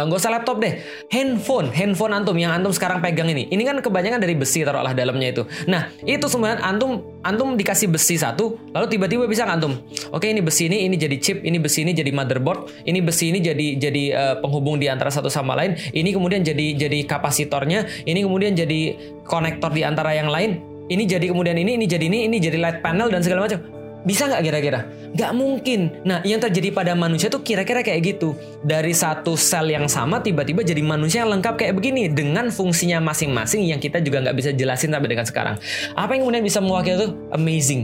nggak 0.07 0.19
usah 0.19 0.33
laptop 0.33 0.63
deh. 0.63 0.79
Handphone 1.11 1.71
handphone 1.75 2.13
antum 2.15 2.37
yang 2.39 2.55
antum 2.55 2.71
sekarang 2.71 3.03
pegang 3.03 3.29
ini. 3.31 3.51
Ini 3.51 3.63
kan 3.67 3.77
kebanyakan 3.83 4.23
dari 4.23 4.35
besi 4.39 4.63
taruhlah 4.63 4.95
dalamnya 4.95 5.35
itu. 5.35 5.43
Nah 5.67 5.91
itu 6.07 6.27
sebenarnya 6.31 6.63
antum 6.63 7.03
antum 7.27 7.59
dikasih 7.59 7.91
besi 7.91 8.17
satu 8.19 8.59
lalu 8.73 8.87
tiba-tiba 8.91 9.25
bisa 9.27 9.49
antum? 9.49 9.79
Oke 10.15 10.31
ini 10.31 10.41
besi 10.45 10.71
ini 10.71 10.87
ini 10.87 10.95
jadi 10.95 11.17
chip 11.19 11.43
ini 11.43 11.59
besi 11.59 11.83
ini 11.83 11.93
jadi 11.95 12.11
motherboard 12.15 12.87
ini 12.87 13.03
besi 13.03 13.35
ini 13.35 13.43
jadi 13.43 13.67
jadi 13.79 14.05
uh, 14.15 14.35
penghubung 14.41 14.79
di 14.79 14.87
antara 14.87 15.11
satu 15.11 15.29
sama 15.29 15.59
lain 15.59 15.75
ini 15.93 16.15
kemudian 16.15 16.45
jadi 16.47 16.75
jadi 16.79 16.99
kapasitornya 17.07 18.07
ini 18.07 18.23
kemudian 18.23 18.55
jadi 18.55 18.97
konektor 19.27 19.75
di 19.75 19.83
antara 19.83 20.15
yang 20.15 20.31
lain 20.31 20.63
ini 20.89 21.05
jadi 21.05 21.29
kemudian 21.29 21.57
ini 21.59 21.77
ini 21.77 21.87
jadi 21.87 22.05
ini 22.09 22.19
ini 22.31 22.37
jadi 22.41 22.57
light 22.57 22.81
panel 22.81 23.13
dan 23.13 23.21
segala 23.21 23.45
macam 23.45 23.78
bisa 24.07 24.31
nggak 24.31 24.43
kira-kira? 24.45 24.81
Nggak 25.15 25.33
mungkin. 25.35 25.81
Nah, 26.05 26.23
yang 26.23 26.39
terjadi 26.39 26.71
pada 26.71 26.93
manusia 26.95 27.33
tuh 27.33 27.43
kira-kira 27.43 27.83
kayak 27.83 28.01
gitu. 28.05 28.37
Dari 28.63 28.93
satu 28.95 29.35
sel 29.35 29.73
yang 29.73 29.89
sama 29.91 30.21
tiba-tiba 30.21 30.63
jadi 30.63 30.85
manusia 30.85 31.25
yang 31.25 31.35
lengkap 31.39 31.59
kayak 31.59 31.75
begini 31.75 32.13
dengan 32.13 32.53
fungsinya 32.53 33.01
masing-masing 33.03 33.67
yang 33.67 33.81
kita 33.83 33.99
juga 33.99 34.23
nggak 34.23 34.37
bisa 34.37 34.51
jelasin 34.55 34.95
sampai 34.95 35.09
dengan 35.09 35.27
sekarang. 35.27 35.57
Apa 35.97 36.15
yang 36.15 36.29
kemudian 36.29 36.45
bisa 36.45 36.63
mewakili 36.63 36.95
itu? 37.01 37.09
Amazing. 37.35 37.83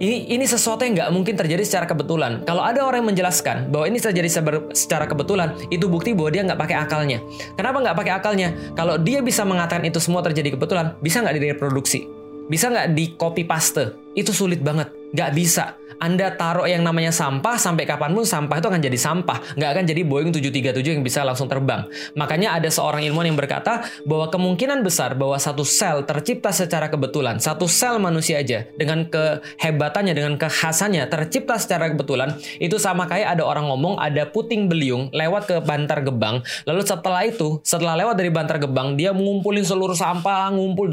Ini 0.00 0.32
ini 0.32 0.48
sesuatu 0.48 0.80
yang 0.80 0.96
nggak 0.96 1.10
mungkin 1.12 1.36
terjadi 1.36 1.60
secara 1.60 1.84
kebetulan. 1.84 2.40
Kalau 2.48 2.64
ada 2.64 2.80
orang 2.88 3.04
yang 3.04 3.12
menjelaskan 3.12 3.68
bahwa 3.68 3.84
ini 3.84 4.00
terjadi 4.00 4.32
secara 4.72 5.04
kebetulan, 5.04 5.52
itu 5.68 5.92
bukti 5.92 6.16
bahwa 6.16 6.32
dia 6.32 6.42
nggak 6.48 6.56
pakai 6.56 6.76
akalnya. 6.80 7.20
Kenapa 7.52 7.84
nggak 7.84 7.96
pakai 8.00 8.12
akalnya? 8.16 8.48
Kalau 8.72 8.96
dia 8.96 9.20
bisa 9.20 9.44
mengatakan 9.44 9.84
itu 9.84 10.00
semua 10.00 10.24
terjadi 10.24 10.56
kebetulan, 10.56 10.96
bisa 11.04 11.20
nggak 11.20 11.36
direproduksi? 11.36 12.08
Bisa 12.48 12.72
nggak 12.72 12.96
di 12.96 13.12
copy 13.20 13.44
paste? 13.44 13.92
Itu 14.16 14.32
sulit 14.32 14.64
banget. 14.64 14.99
Nggak 15.10 15.30
bisa. 15.34 15.79
Anda 15.98 16.30
taruh 16.38 16.68
yang 16.70 16.86
namanya 16.86 17.10
sampah 17.10 17.58
sampai 17.58 17.88
kapan 17.88 18.14
pun 18.14 18.22
sampah 18.22 18.62
itu 18.62 18.66
akan 18.70 18.82
jadi 18.84 18.98
sampah, 19.00 19.58
nggak 19.58 19.70
akan 19.74 19.84
jadi 19.88 20.02
Boeing 20.06 20.30
737 20.30 21.00
yang 21.00 21.02
bisa 21.02 21.26
langsung 21.26 21.50
terbang. 21.50 21.88
Makanya 22.14 22.60
ada 22.60 22.68
seorang 22.70 23.02
ilmuwan 23.08 23.32
yang 23.32 23.38
berkata 23.38 23.82
bahwa 24.04 24.30
kemungkinan 24.30 24.84
besar 24.86 25.18
bahwa 25.18 25.40
satu 25.40 25.64
sel 25.66 26.04
tercipta 26.04 26.52
secara 26.52 26.92
kebetulan, 26.92 27.40
satu 27.40 27.64
sel 27.64 27.96
manusia 27.96 28.38
aja 28.38 28.68
dengan 28.76 29.08
kehebatannya, 29.08 30.12
dengan 30.12 30.36
kekhasannya 30.36 31.08
tercipta 31.08 31.56
secara 31.56 31.88
kebetulan, 31.90 32.36
itu 32.60 32.76
sama 32.76 33.08
kayak 33.08 33.40
ada 33.40 33.42
orang 33.48 33.66
ngomong 33.72 33.96
ada 33.96 34.28
puting 34.28 34.68
beliung 34.68 35.08
lewat 35.16 35.48
ke 35.48 35.56
Bantar 35.64 36.04
Gebang, 36.04 36.44
lalu 36.68 36.84
setelah 36.84 37.24
itu, 37.24 37.58
setelah 37.64 37.96
lewat 37.96 38.20
dari 38.20 38.28
Bantar 38.28 38.60
Gebang, 38.60 39.00
dia 39.00 39.16
mengumpulin 39.16 39.64
seluruh 39.64 39.96
sampah, 39.96 40.52
ngumpul 40.52 40.92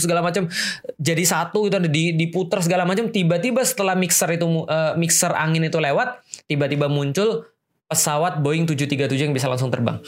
segala 0.00 0.24
macam 0.24 0.48
jadi 0.96 1.22
satu 1.28 1.68
itu 1.68 1.76
diputar 2.16 2.64
segala 2.64 2.88
macam, 2.88 3.12
tiba-tiba 3.12 3.60
setelah 3.60 3.92
mixer 3.92 4.15
mixer 4.16 4.40
itu 4.40 4.48
uh, 4.48 4.96
mixer 4.96 5.32
angin 5.36 5.68
itu 5.68 5.76
lewat, 5.76 6.24
tiba-tiba 6.48 6.88
muncul 6.88 7.44
pesawat 7.84 8.40
Boeing 8.40 8.64
737 8.64 9.28
yang 9.28 9.36
bisa 9.36 9.44
langsung 9.52 9.68
terbang. 9.68 10.00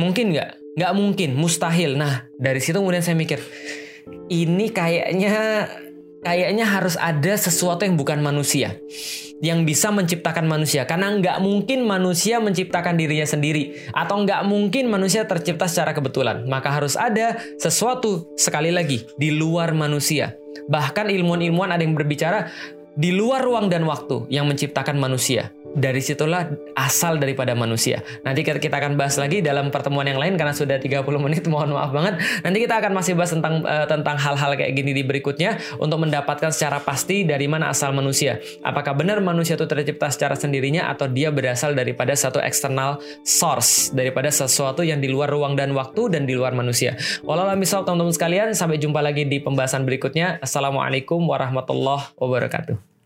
Mungkin 0.00 0.32
nggak? 0.32 0.80
Nggak 0.80 0.92
mungkin, 0.96 1.30
mustahil. 1.36 2.00
Nah, 2.00 2.24
dari 2.40 2.64
situ 2.64 2.80
kemudian 2.80 3.04
saya 3.04 3.12
mikir, 3.12 3.44
ini 4.32 4.72
kayaknya 4.72 5.68
kayaknya 6.24 6.64
harus 6.64 6.96
ada 6.96 7.36
sesuatu 7.36 7.84
yang 7.84 8.00
bukan 8.00 8.24
manusia 8.24 8.74
yang 9.38 9.62
bisa 9.62 9.94
menciptakan 9.94 10.50
manusia 10.50 10.82
karena 10.82 11.14
nggak 11.14 11.38
mungkin 11.38 11.86
manusia 11.86 12.42
menciptakan 12.42 12.98
dirinya 12.98 13.22
sendiri 13.22 13.86
atau 13.94 14.26
nggak 14.26 14.42
mungkin 14.42 14.90
manusia 14.90 15.30
tercipta 15.30 15.70
secara 15.70 15.94
kebetulan 15.94 16.42
maka 16.50 16.74
harus 16.74 16.98
ada 16.98 17.38
sesuatu 17.54 18.34
sekali 18.34 18.74
lagi 18.74 19.06
di 19.14 19.30
luar 19.30 19.78
manusia 19.78 20.34
bahkan 20.66 21.06
ilmuwan-ilmuwan 21.06 21.70
ada 21.70 21.86
yang 21.86 21.94
berbicara 21.94 22.50
di 22.98 23.14
luar 23.14 23.46
ruang 23.46 23.70
dan 23.70 23.86
waktu 23.86 24.26
yang 24.26 24.50
menciptakan 24.50 24.98
manusia. 24.98 25.54
Dari 25.78 26.02
situlah 26.02 26.50
asal 26.74 27.16
daripada 27.22 27.54
manusia. 27.54 28.02
Nanti 28.26 28.42
kita 28.42 28.76
akan 28.78 28.98
bahas 28.98 29.14
lagi 29.14 29.38
dalam 29.38 29.70
pertemuan 29.70 30.04
yang 30.04 30.18
lain 30.18 30.34
karena 30.34 30.50
sudah 30.50 30.82
30 30.82 31.06
menit, 31.22 31.46
mohon 31.46 31.70
maaf 31.72 31.94
banget. 31.94 32.18
Nanti 32.42 32.58
kita 32.66 32.82
akan 32.82 32.92
masih 32.92 33.14
bahas 33.14 33.30
tentang 33.30 33.62
uh, 33.62 33.86
tentang 33.86 34.18
hal-hal 34.18 34.58
kayak 34.58 34.74
gini 34.74 34.90
di 34.90 35.02
berikutnya 35.06 35.56
untuk 35.78 36.02
mendapatkan 36.02 36.50
secara 36.50 36.82
pasti 36.82 37.22
dari 37.22 37.46
mana 37.46 37.70
asal 37.70 37.94
manusia. 37.94 38.42
Apakah 38.66 38.98
benar 38.98 39.22
manusia 39.22 39.54
itu 39.54 39.64
tercipta 39.70 40.10
secara 40.10 40.34
sendirinya 40.34 40.90
atau 40.90 41.06
dia 41.06 41.30
berasal 41.30 41.72
daripada 41.78 42.12
satu 42.18 42.42
eksternal 42.42 42.98
source, 43.22 43.94
daripada 43.94 44.28
sesuatu 44.34 44.82
yang 44.82 44.98
di 44.98 45.06
luar 45.06 45.30
ruang 45.30 45.54
dan 45.54 45.70
waktu 45.72 46.10
dan 46.10 46.26
di 46.26 46.34
luar 46.34 46.52
manusia. 46.52 46.98
Walau 47.22 47.46
misal 47.54 47.86
teman-teman 47.86 48.12
sekalian, 48.12 48.48
sampai 48.52 48.82
jumpa 48.82 48.98
lagi 48.98 49.22
di 49.24 49.38
pembahasan 49.38 49.86
berikutnya. 49.86 50.42
Assalamualaikum 50.42 51.22
warahmatullahi 51.22 52.10
wabarakatuh. 52.18 52.97